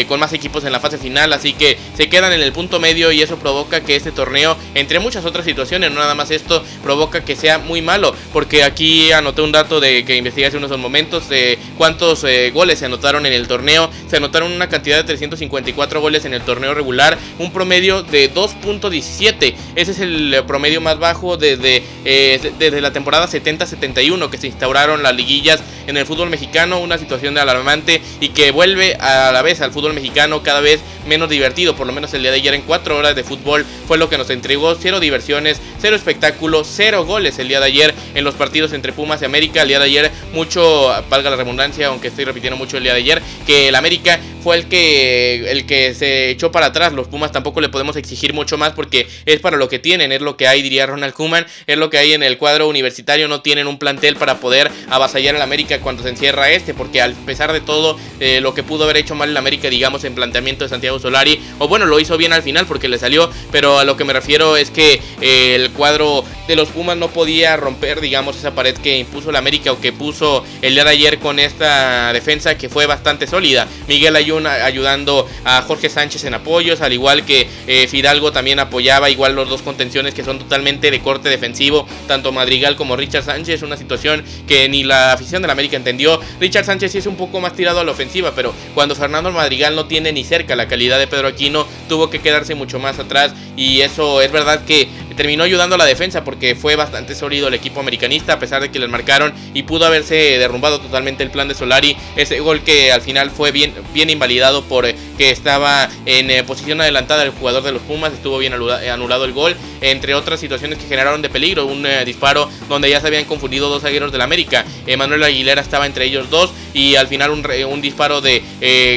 con 0.09 0.19
más 0.19 0.33
equipos 0.33 0.65
en 0.65 0.73
la 0.73 0.81
fase 0.81 0.99
final. 0.99 1.33
Así 1.33 1.53
que 1.53 1.79
se 1.97 2.09
quedan 2.09 2.33
en 2.33 2.41
el 2.41 2.53
punto 2.53 2.72
medio 2.81 3.13
y 3.13 3.23
eso 3.23 3.37
provoca 3.37 3.81
que 3.81 3.97
este 3.97 4.13
torneo, 4.13 4.57
entre 4.75 4.99
muchas 5.01 5.25
otras 5.25 5.45
situaciones, 5.45 5.91
no 5.91 6.01
nada 6.01 6.15
más 6.15 6.31
esto, 6.31 6.65
provoca 6.83 7.25
que 7.25 7.37
sea 7.37 7.59
muy 7.59 7.83
malo. 7.83 8.15
Porque 8.33 8.63
aquí 8.63 9.13
anoté 9.13 9.43
un 9.43 9.53
dato 9.53 9.81
de 9.81 10.05
que 10.05 10.17
investigué 10.17 10.47
hace 10.47 10.57
unos 10.57 10.77
momentos 10.79 11.29
de 11.29 11.59
cuántos 11.79 12.25
goles 12.53 12.79
se 12.79 12.87
anotaron 12.87 13.27
en 13.27 13.33
el 13.33 13.49
torneo. 13.49 13.91
Se 14.09 14.17
anotaron 14.17 14.53
una 14.53 14.69
cantidad 14.69 14.97
de 14.97 15.05
354 15.05 16.01
goles 16.01 16.25
en 16.25 16.35
el 16.35 16.43
torneo 16.43 16.75
regular, 16.75 17.19
un 17.39 17.53
promedio 17.53 18.03
de 18.03 18.33
2.17. 18.33 19.55
Ese 19.75 19.93
es 19.93 20.01
el 20.01 20.35
eh, 20.35 20.43
promedio 20.43 20.81
más 20.81 20.99
bajo 20.99 21.37
desde, 21.37 21.83
eh, 22.05 22.53
desde 22.59 22.81
la 22.81 22.93
temporada 22.93 23.29
70-71 23.29 24.31
que 24.31 24.39
se 24.39 24.47
instauraron 24.47 25.03
las 25.03 25.15
liguillas 25.15 25.63
en 25.87 25.97
el 25.97 26.07
fútbol 26.07 26.31
mexicano. 26.31 26.81
Una 26.81 26.99
situación 26.99 27.39
alarmante 27.39 28.01
y 28.21 28.31
que 28.31 28.51
vuelve 28.51 28.95
a 28.97 29.33
la 29.33 29.43
vez 29.43 29.61
al 29.61 29.73
fútbol 29.73 29.95
mexicano 29.95 30.43
cada 30.43 30.61
vez 30.61 30.81
menos 31.07 31.29
divertido. 31.29 31.75
Por 31.77 31.87
lo 31.87 31.93
menos 31.93 32.13
el 32.15 32.23
día 32.23 32.31
de 32.31 32.39
ayer 32.39 32.55
en 32.55 32.63
4 32.63 32.97
horas 32.97 33.15
de 33.15 33.25
fútbol 33.25 33.65
fue 33.87 33.99
lo 33.99 34.09
que 34.09 34.19
nos 34.19 34.31
entregó. 34.31 34.75
Cero 34.75 35.01
diversiones, 35.01 35.61
cero 35.81 35.97
espectáculo, 35.97 36.65
cero 36.65 37.05
goles 37.05 37.39
el 37.39 37.49
día 37.49 37.61
de 37.61 37.67
ayer 37.67 37.95
en 38.15 38.25
los 38.25 38.35
partidos 38.35 38.73
entre 38.73 38.93
Pumas 38.93 39.23
y 39.23 39.25
América. 39.25 39.63
El 39.63 39.69
día 39.69 39.79
de 39.79 39.85
ayer 39.85 40.11
mucho, 40.33 40.93
valga 41.09 41.31
la 41.31 41.37
redundancia, 41.37 41.89
aunque 41.89 42.09
estoy 42.09 42.25
repitiendo 42.25 42.57
mucho 42.57 42.77
el 42.77 42.85
día 42.85 42.93
de 42.93 43.01
ayer, 43.01 43.23
que 43.47 43.69
el 43.69 43.75
América 43.75 44.19
fue 44.43 44.57
el 44.57 44.69
que, 44.69 45.51
el 45.51 45.67
que 45.67 45.95
se 45.95 46.31
echó 46.31 46.51
para 46.53 46.67
atrás. 46.67 46.93
Los 46.93 47.09
Pumas 47.09 47.33
tampoco 47.33 47.61
le 47.61 47.69
podemos 47.69 47.97
exigir 47.97 48.35
mucho 48.35 48.59
más 48.59 48.73
porque 48.73 49.07
es 49.27 49.41
para 49.41 49.57
lo 49.57 49.69
que 49.69 49.79
tienen, 49.79 50.13
es 50.13 50.21
lo 50.21 50.37
que 50.37 50.49
hay, 50.49 50.63
diría 50.63 50.87
Ronald 50.87 51.15
Kuman, 51.15 51.47
es 51.67 51.77
lo 51.77 51.91
que 51.91 51.99
hay 51.99 52.13
en 52.13 52.23
el 52.23 52.39
cuadro 52.39 52.69
universitario. 52.69 53.29
No 53.29 53.43
tienen 53.43 53.67
un 53.67 53.79
plantel 53.79 54.17
para 54.17 54.41
poder 54.41 54.71
avasallar 54.89 55.37
al 55.37 55.43
América 55.43 55.81
cuando 55.81 56.03
se 56.03 56.09
encierra 56.09 56.51
este, 56.51 56.75
porque 56.75 57.01
al 57.01 57.15
pesar 57.15 57.53
de 57.53 57.61
todo 57.61 57.99
eh, 58.21 58.41
lo 58.41 58.55
que 58.55 58.63
pudo 58.63 58.85
haber 58.85 58.97
hecho 58.97 59.15
mal 59.15 59.31
el 59.31 59.37
América, 59.37 59.69
digamos, 59.69 60.05
en 60.05 60.15
planteamiento 60.15 60.65
de 60.65 60.71
Santiago 60.71 60.99
Solari, 60.99 61.41
o 61.59 61.69
bueno, 61.69 61.87
lo 61.87 62.01
hizo 62.01 62.17
bien 62.17 62.33
al 62.33 62.43
final 62.43 62.67
porque 62.67 62.89
le 62.89 62.99
salió, 62.99 63.31
pero 63.51 63.79
a 63.79 63.85
lo 63.85 63.97
que 63.97 64.05
me 64.05 64.13
refiero 64.13 64.57
es 64.57 64.71
que 64.71 65.01
eh, 65.21 65.55
el 65.55 65.71
cuadro 65.73 66.25
de 66.47 66.57
los 66.57 66.69
Pumas 66.71 66.97
no 66.97 67.09
podía 67.09 67.57
romper, 67.57 68.01
digamos, 68.01 68.37
esa 68.37 68.55
pared 68.55 68.77
que 68.77 68.99
impuso 68.99 69.31
el 69.31 69.37
América 69.37 69.73
o 69.73 69.81
que 69.81 69.93
puso 69.93 70.45
el 70.63 70.75
día 70.75 70.85
de 70.85 70.91
ayer 70.91 71.19
con 71.19 71.39
esta 71.39 72.13
defensa 72.13 72.57
que 72.57 72.69
fue 72.69 72.87
bastante 72.87 73.27
sólida. 73.27 73.67
Miguel 73.89 74.17
Ayun 74.17 74.47
ayudando 74.47 75.29
a 75.45 75.63
Jorge 75.63 75.89
Sánchez 75.89 76.25
en 76.25 76.35
apoyos, 76.35 76.81
al 76.81 76.93
igual 76.93 77.25
que 77.25 77.49
eh, 77.67 77.87
Fidalgo 77.89 78.33
también 78.33 78.59
apoyaba 78.59 79.11
igual 79.11 79.35
los 79.35 79.49
dos 79.49 79.63
contenciones 79.63 80.15
que 80.15 80.25
son 80.25 80.39
totalmente 80.39 80.91
de 80.91 81.01
corte 81.01 81.29
defensivo, 81.29 81.87
tanto 82.07 82.33
Madrigal 82.33 82.77
como 82.77 82.97
Richard 82.97 83.25
Sánchez, 83.25 83.63
una 83.63 83.77
situación 83.77 84.25
que 84.47 84.69
ni 84.69 84.85
la 84.85 85.13
afición 85.13 85.43
del 85.43 85.51
América 85.51 85.77
entendió. 85.77 86.21
Richard 86.41 86.65
Sánchez 86.65 86.93
sí 86.93 86.99
es 86.99 87.07
un 87.07 87.17
poco 87.17 87.41
más 87.41 87.55
tirado 87.55 87.81
a 87.81 87.85
la 87.85 87.93
ofensiva, 87.93 88.33
pero 88.35 88.53
cuando 88.75 88.95
Fernando 88.95 89.31
Madrigal 89.31 89.75
no 89.75 89.87
tiene 89.87 90.13
ni 90.13 90.25
cerca 90.25 90.57
la 90.57 90.69
calidad 90.69 90.99
de 90.99 91.07
Pedro 91.07 91.29
Aquino, 91.29 91.67
tuvo 91.89 92.11
que 92.11 92.21
quedarse 92.21 92.55
mucho 92.55 92.79
más 92.79 92.99
atrás 92.99 93.35
y 93.57 93.81
eso 93.81 94.21
es 94.21 94.33
verdad 94.33 94.65
que 94.65 94.89
terminó 95.15 95.45
ayudando 95.45 95.75
a 95.75 95.79
la 95.79 95.85
defensa 95.85 96.25
porque 96.25 96.55
fue 96.55 96.77
bastante 96.77 97.15
sólido 97.15 97.49
el 97.49 97.55
equipo 97.55 97.81
americanista 97.81 98.35
a 98.35 98.39
pesar 98.39 98.63
de 98.63 98.71
que 98.71 98.79
les 98.79 98.89
marcaron 98.89 99.33
y 99.55 99.63
pudo 99.65 99.87
haberse 99.87 100.15
derrumbado 100.39 100.81
totalmente 100.81 101.23
el 101.23 101.31
plan 101.31 101.49
de 101.49 101.55
Solari. 101.55 101.97
Ese 102.17 102.41
gol 102.41 102.63
que 102.63 102.93
al 102.93 103.01
final 103.01 103.31
fue 103.31 103.53
bien, 103.53 103.75
bien 103.93 104.11
invalidado 104.11 104.63
por 104.65 104.87
eh, 104.87 104.95
que 105.19 105.31
estaba 105.31 105.89
en 106.07 106.31
eh, 106.31 106.45
posición 106.45 106.81
adelantada 106.81 107.23
el 107.23 107.31
jugador 107.31 107.63
de 107.63 107.73
los 107.73 107.83
Pumas, 107.83 108.13
estuvo 108.13 108.39
bien 108.39 108.53
anulado 108.53 109.25
el 109.25 109.33
gol, 109.33 109.57
entre 109.81 110.15
otras 110.15 110.41
situaciones 110.41 110.79
que 110.79 110.87
generaron 110.87 111.23
de 111.23 111.29
peligro, 111.29 111.67
un 111.67 111.85
eh, 111.85 112.05
disparo 112.05 112.49
donde 112.69 112.89
ya 112.89 113.01
se 113.01 113.07
habían 113.07 113.25
confundido 113.25 113.69
dos 113.69 113.83
zagueros 113.83 114.13
del 114.13 114.21
América, 114.21 114.65
Manuel 114.97 115.23
Aguilera 115.23 115.61
estaba 115.61 115.87
entre 115.87 116.05
ellos 116.05 116.31
dos 116.31 116.53
y 116.75 116.97
al 116.97 117.09
final 117.09 117.31
un, 117.31 117.47
un 117.69 117.81
disparo 117.81 118.21
de, 118.21 118.43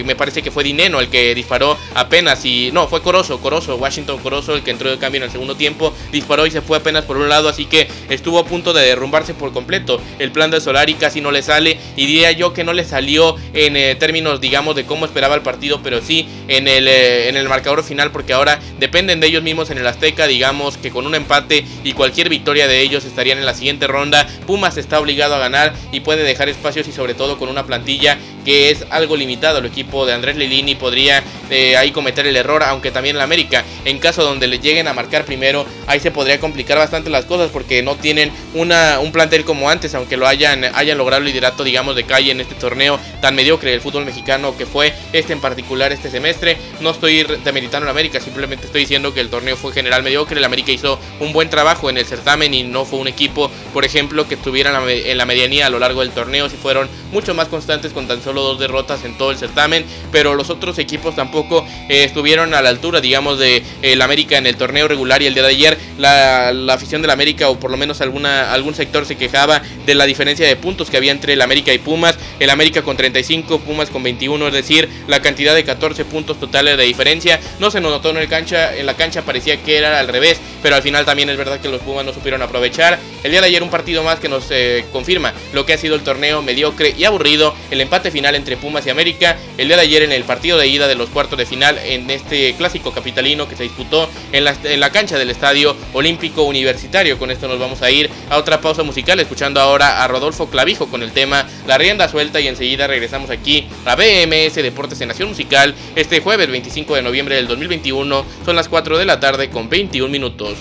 me 0.06 0.16
parece 0.16 0.42
que 0.42 0.52
fue 0.52 0.64
Dineno 0.64 1.00
el 1.00 1.10
que 1.10 1.34
disparó 1.34 1.78
apenas 1.94 2.44
y 2.46 2.70
no, 2.72 2.88
fue 2.88 3.01
Corozo, 3.01 3.39
Corozo, 3.39 3.75
Washington 3.75 4.20
Corozo 4.20 4.56
el 4.56 4.63
que 4.63 4.72
entró 4.72 4.89
de 4.89 4.98
cambio 4.98 5.20
en 5.20 5.24
el 5.24 5.32
segundo 5.32 5.56
tiempo 5.56 5.94
disparó 6.12 6.46
y 6.46 6.52
se 6.52 6.62
fue 6.62 6.78
apenas 6.78 7.06
por 7.06 7.18
un 7.18 7.30
lado, 7.30 7.50
así 7.50 7.66
que 7.66 7.88
estuvo 8.10 8.40
a 8.40 8.46
punto 8.46 8.74
de 8.74 8.84
derrumbarse 8.84 9.34
por 9.34 9.54
completo. 9.54 10.02
El 10.20 10.32
plan 10.32 10.52
de 10.52 10.62
Solari 10.62 10.96
casi 10.96 11.22
no 11.22 11.32
le 11.32 11.42
sale 11.42 11.78
y 11.96 12.06
diría 12.06 12.32
yo 12.32 12.54
que 12.54 12.64
no 12.64 12.74
le 12.74 12.84
salió 12.84 13.36
en 13.54 13.76
eh, 13.78 13.96
términos, 13.96 14.42
digamos, 14.42 14.76
de 14.76 14.86
cómo 14.86 15.06
esperaba 15.06 15.36
el 15.36 15.42
partido, 15.42 15.82
pero 15.84 16.02
sí 16.02 16.28
en 16.48 16.68
el, 16.68 16.88
eh, 16.88 17.30
en 17.30 17.38
el 17.38 17.48
marcador 17.50 17.84
final, 17.84 18.12
porque 18.12 18.34
ahora 18.34 18.60
dependen 18.80 19.20
de 19.20 19.28
ellos 19.28 19.44
mismos 19.44 19.70
en 19.70 19.78
el 19.78 19.88
Azteca, 19.88 20.28
digamos 20.28 20.78
que 20.78 20.92
con 20.92 21.06
un 21.06 21.16
empate 21.16 21.66
y 21.84 21.94
cualquier 21.94 22.30
victoria 22.30 22.68
de 22.68 22.82
ellos 22.82 23.06
estarían 23.06 23.38
en 23.38 23.46
la 23.46 23.54
siguiente 23.54 23.88
ronda. 23.88 24.28
Pumas 24.46 24.78
está 24.78 25.00
obligado 25.00 25.36
a 25.36 25.40
ganar 25.40 25.74
y 25.92 26.02
puede 26.02 26.24
dejar 26.24 26.50
espacios 26.50 26.88
y 26.88 26.92
sobre 26.92 27.14
todo 27.14 27.38
con 27.38 27.50
una 27.50 27.66
plantilla 27.66 28.18
que 28.44 28.70
es 28.70 28.86
algo 28.90 29.18
limitado. 29.18 29.60
El 29.60 29.66
equipo 29.66 30.06
de 30.06 30.14
Andrés 30.14 30.38
Lilini 30.38 30.76
podría 30.76 31.24
eh, 31.50 31.76
ahí 31.78 31.92
cometer 31.92 32.28
el 32.28 32.38
error, 32.38 32.64
aunque 32.64 32.92
también 32.92 33.16
el 33.16 33.22
América, 33.22 33.64
en 33.84 34.00
caso 34.00 34.24
donde 34.24 34.48
le 34.48 34.60
lleguen 34.60 34.88
a 34.88 34.94
marcar 34.94 35.26
primero, 35.26 35.66
ahí 35.96 36.00
se 36.00 36.12
podría 36.12 36.40
complicar 36.40 36.78
bastante 36.78 37.10
las 37.10 37.25
cosas 37.25 37.50
porque 37.52 37.82
no 37.82 37.96
tienen 37.96 38.32
una, 38.54 39.00
un 39.00 39.12
plantel 39.12 39.44
como 39.44 39.70
antes, 39.70 39.96
aunque 39.96 40.18
lo 40.18 40.28
hayan, 40.28 40.64
hayan 40.75 40.98
logrado 40.98 41.22
el 41.22 41.28
liderato, 41.28 41.64
digamos, 41.64 41.96
de 41.96 42.04
calle 42.04 42.32
en 42.32 42.42
este 42.42 42.56
torneo 42.56 43.00
tan 43.22 43.36
mediocre 43.36 43.72
del 43.72 43.82
fútbol 43.82 44.06
mexicano 44.06 44.56
que 44.58 44.66
fue 44.66 44.94
este 45.14 45.34
en 45.34 45.42
particular 45.42 45.92
este 45.92 46.10
semestre. 46.10 46.58
No 46.82 46.92
estoy 46.92 47.25
demeritando 47.44 47.88
en 47.88 47.92
América, 47.92 48.20
simplemente 48.20 48.66
estoy 48.66 48.82
diciendo 48.82 49.14
que 49.14 49.22
el 49.22 49.30
torneo 49.30 49.58
fue 49.58 49.74
general 49.74 50.04
mediocre. 50.04 50.38
El 50.38 50.44
América 50.44 50.72
hizo 50.72 51.00
un 51.20 51.34
buen 51.34 51.50
trabajo 51.50 51.90
en 51.90 51.98
el 51.98 52.06
certamen 52.06 52.54
y 52.54 52.64
no 52.64 52.86
fue 52.86 53.00
un 53.00 53.08
equipo, 53.08 53.50
por 53.74 53.86
ejemplo, 53.86 54.28
que 54.28 54.36
estuviera 54.36 54.70
en 54.70 55.18
la, 55.18 55.25
medianía 55.25 55.68
a 55.68 55.70
lo 55.70 55.80
largo 55.80 56.02
del 56.02 56.12
torneo. 56.12 56.50
Si 56.50 56.58
fueron 56.58 56.90
mucho 57.15 57.34
más 57.34 57.48
constantes 57.48 57.93
con 57.93 58.10
tan 58.10 58.22
solo 58.22 58.41
dos 58.41 58.60
derrotas 58.60 59.05
en 59.05 59.17
todo 59.17 59.31
el 59.31 59.38
certamen, 59.38 59.86
pero 60.12 60.36
los 60.36 60.50
otros 60.50 60.77
equipos 60.79 61.15
tampoco 61.15 61.65
eh, 61.88 62.03
estuvieron 62.03 62.53
a 62.53 62.62
la 62.62 62.67
altura, 62.67 63.00
digamos, 63.00 63.39
de 63.39 63.63
el 63.81 64.01
América 64.01 64.38
en 64.38 64.45
el 64.45 64.57
torneo 64.57 64.89
regular 64.89 65.22
y 65.22 65.27
el 65.27 65.34
día 65.34 65.43
de 65.43 65.50
ayer 65.50 65.77
la, 65.98 66.50
afición 66.74 67.01
del 67.01 67.12
América 67.12 67.48
o 67.48 67.57
por 67.57 67.72
lo 67.72 67.77
menos 67.77 68.01
alguna, 68.01 68.51
algún 68.51 68.75
sector 68.75 69.05
se 69.05 69.15
quejaba 69.15 69.62
de 69.86 69.95
la 69.95 70.05
diferencia 70.05 70.45
de 70.45 70.57
puntos 70.57 70.89
que 70.89 70.98
había 70.98 71.13
entre 71.13 71.31
el 71.31 71.41
América 71.41 71.72
y 71.72 71.77
Pumas, 71.77 72.19
el 72.38 72.50
América 72.50 72.81
con 72.81 72.98
35, 72.98 73.60
Pumas 73.60 73.89
con 73.89 74.03
21, 74.03 74.48
es 74.48 74.53
decir, 74.53 74.89
la 75.07 75.22
cantidad 75.22 75.55
de 75.55 75.63
14 75.63 76.03
puntos 76.03 76.38
totales 76.38 76.75
de 76.75 76.84
diferencia, 76.84 77.39
no 77.62 77.72
se 77.72 77.79
notó 77.79 78.10
en, 78.10 78.17
el 78.17 78.27
cancha, 78.27 78.75
en 78.75 78.86
la 78.86 78.95
cancha, 78.95 79.22
parecía 79.22 79.55
que 79.63 79.77
era 79.77 80.01
al 80.01 80.10
revés, 80.10 80.41
pero 80.62 80.75
al 80.75 80.81
final 80.81 81.05
también 81.05 81.29
es 81.29 81.38
verdad 81.38 81.62
que 81.62 81.69
los 81.69 81.79
Pumas 81.79 82.03
no 82.03 82.12
supieron 82.12 82.41
aprovechar, 82.41 83.00
el 83.24 83.31
día 83.31 83.39
de 83.39 83.48
ayer 83.48 83.63
un 83.63 83.69
partido 83.69 84.03
más 84.03 84.19
que 84.19 84.27
nos 84.27 84.48
eh, 84.50 84.84
confirma 84.91 85.34
lo 85.53 85.65
que 85.65 85.72
ha 85.72 85.77
sido 85.77 85.95
el 85.95 86.01
torneo 86.01 86.41
mediocre 86.41 86.93
y 86.98 87.05
aburrido, 87.06 87.54
el 87.72 87.82
empate 87.82 88.12
final 88.12 88.36
entre 88.36 88.58
Pumas 88.58 88.86
y 88.86 88.90
América, 88.90 89.38
el 89.58 89.68
día 89.68 89.78
de 89.78 89.84
ayer 89.84 90.04
en 90.04 90.12
el 90.12 90.24
partido 90.24 90.58
de 90.58 90.68
ida 90.68 90.88
de 90.88 90.96
los 90.96 91.10
cuartos 91.10 91.38
de 91.38 91.46
final 91.46 91.78
en 91.80 92.10
este 92.10 92.54
clásico 92.56 92.92
capitalino 92.92 93.48
que 93.48 93.56
se 93.56 93.64
disputó 93.64 94.10
en 94.32 94.44
la, 94.44 94.56
en 94.64 94.80
la 94.80 94.92
cancha 94.92 95.18
del 95.18 95.30
Estadio 95.30 95.76
Olímpico 95.94 96.44
Universitario. 96.44 97.18
Con 97.18 97.32
esto 97.32 97.48
nos 97.48 97.60
vamos 97.60 97.82
a 97.82 97.92
ir 97.92 98.10
a 98.30 98.38
otra 98.38 98.62
pausa 98.62 98.84
musical, 98.84 99.20
escuchando 99.20 99.60
ahora 99.60 100.04
a 100.04 100.08
Rodolfo 100.08 100.50
Clavijo 100.50 100.88
con 100.88 101.04
el 101.04 101.12
tema 101.12 101.48
La 101.68 101.78
rienda 101.78 102.08
suelta 102.10 102.40
y 102.40 102.48
enseguida 102.48 102.88
regresamos 102.88 103.30
aquí 103.30 103.68
a 103.86 103.96
BMS 103.96 104.56
Deportes 104.56 105.02
en 105.02 105.10
Nación 105.10 105.30
Musical 105.30 105.76
este 105.96 106.20
jueves 106.20 106.50
25 106.50 106.96
de 106.96 107.02
noviembre 107.02 107.36
del 107.36 107.48
2021. 107.48 108.26
Son 108.46 108.56
las 108.56 108.70
4 108.70 108.98
de 108.98 109.06
la 109.06 109.20
tarde 109.20 109.50
con 109.50 109.70
21 109.70 110.12
minutos. 110.12 110.58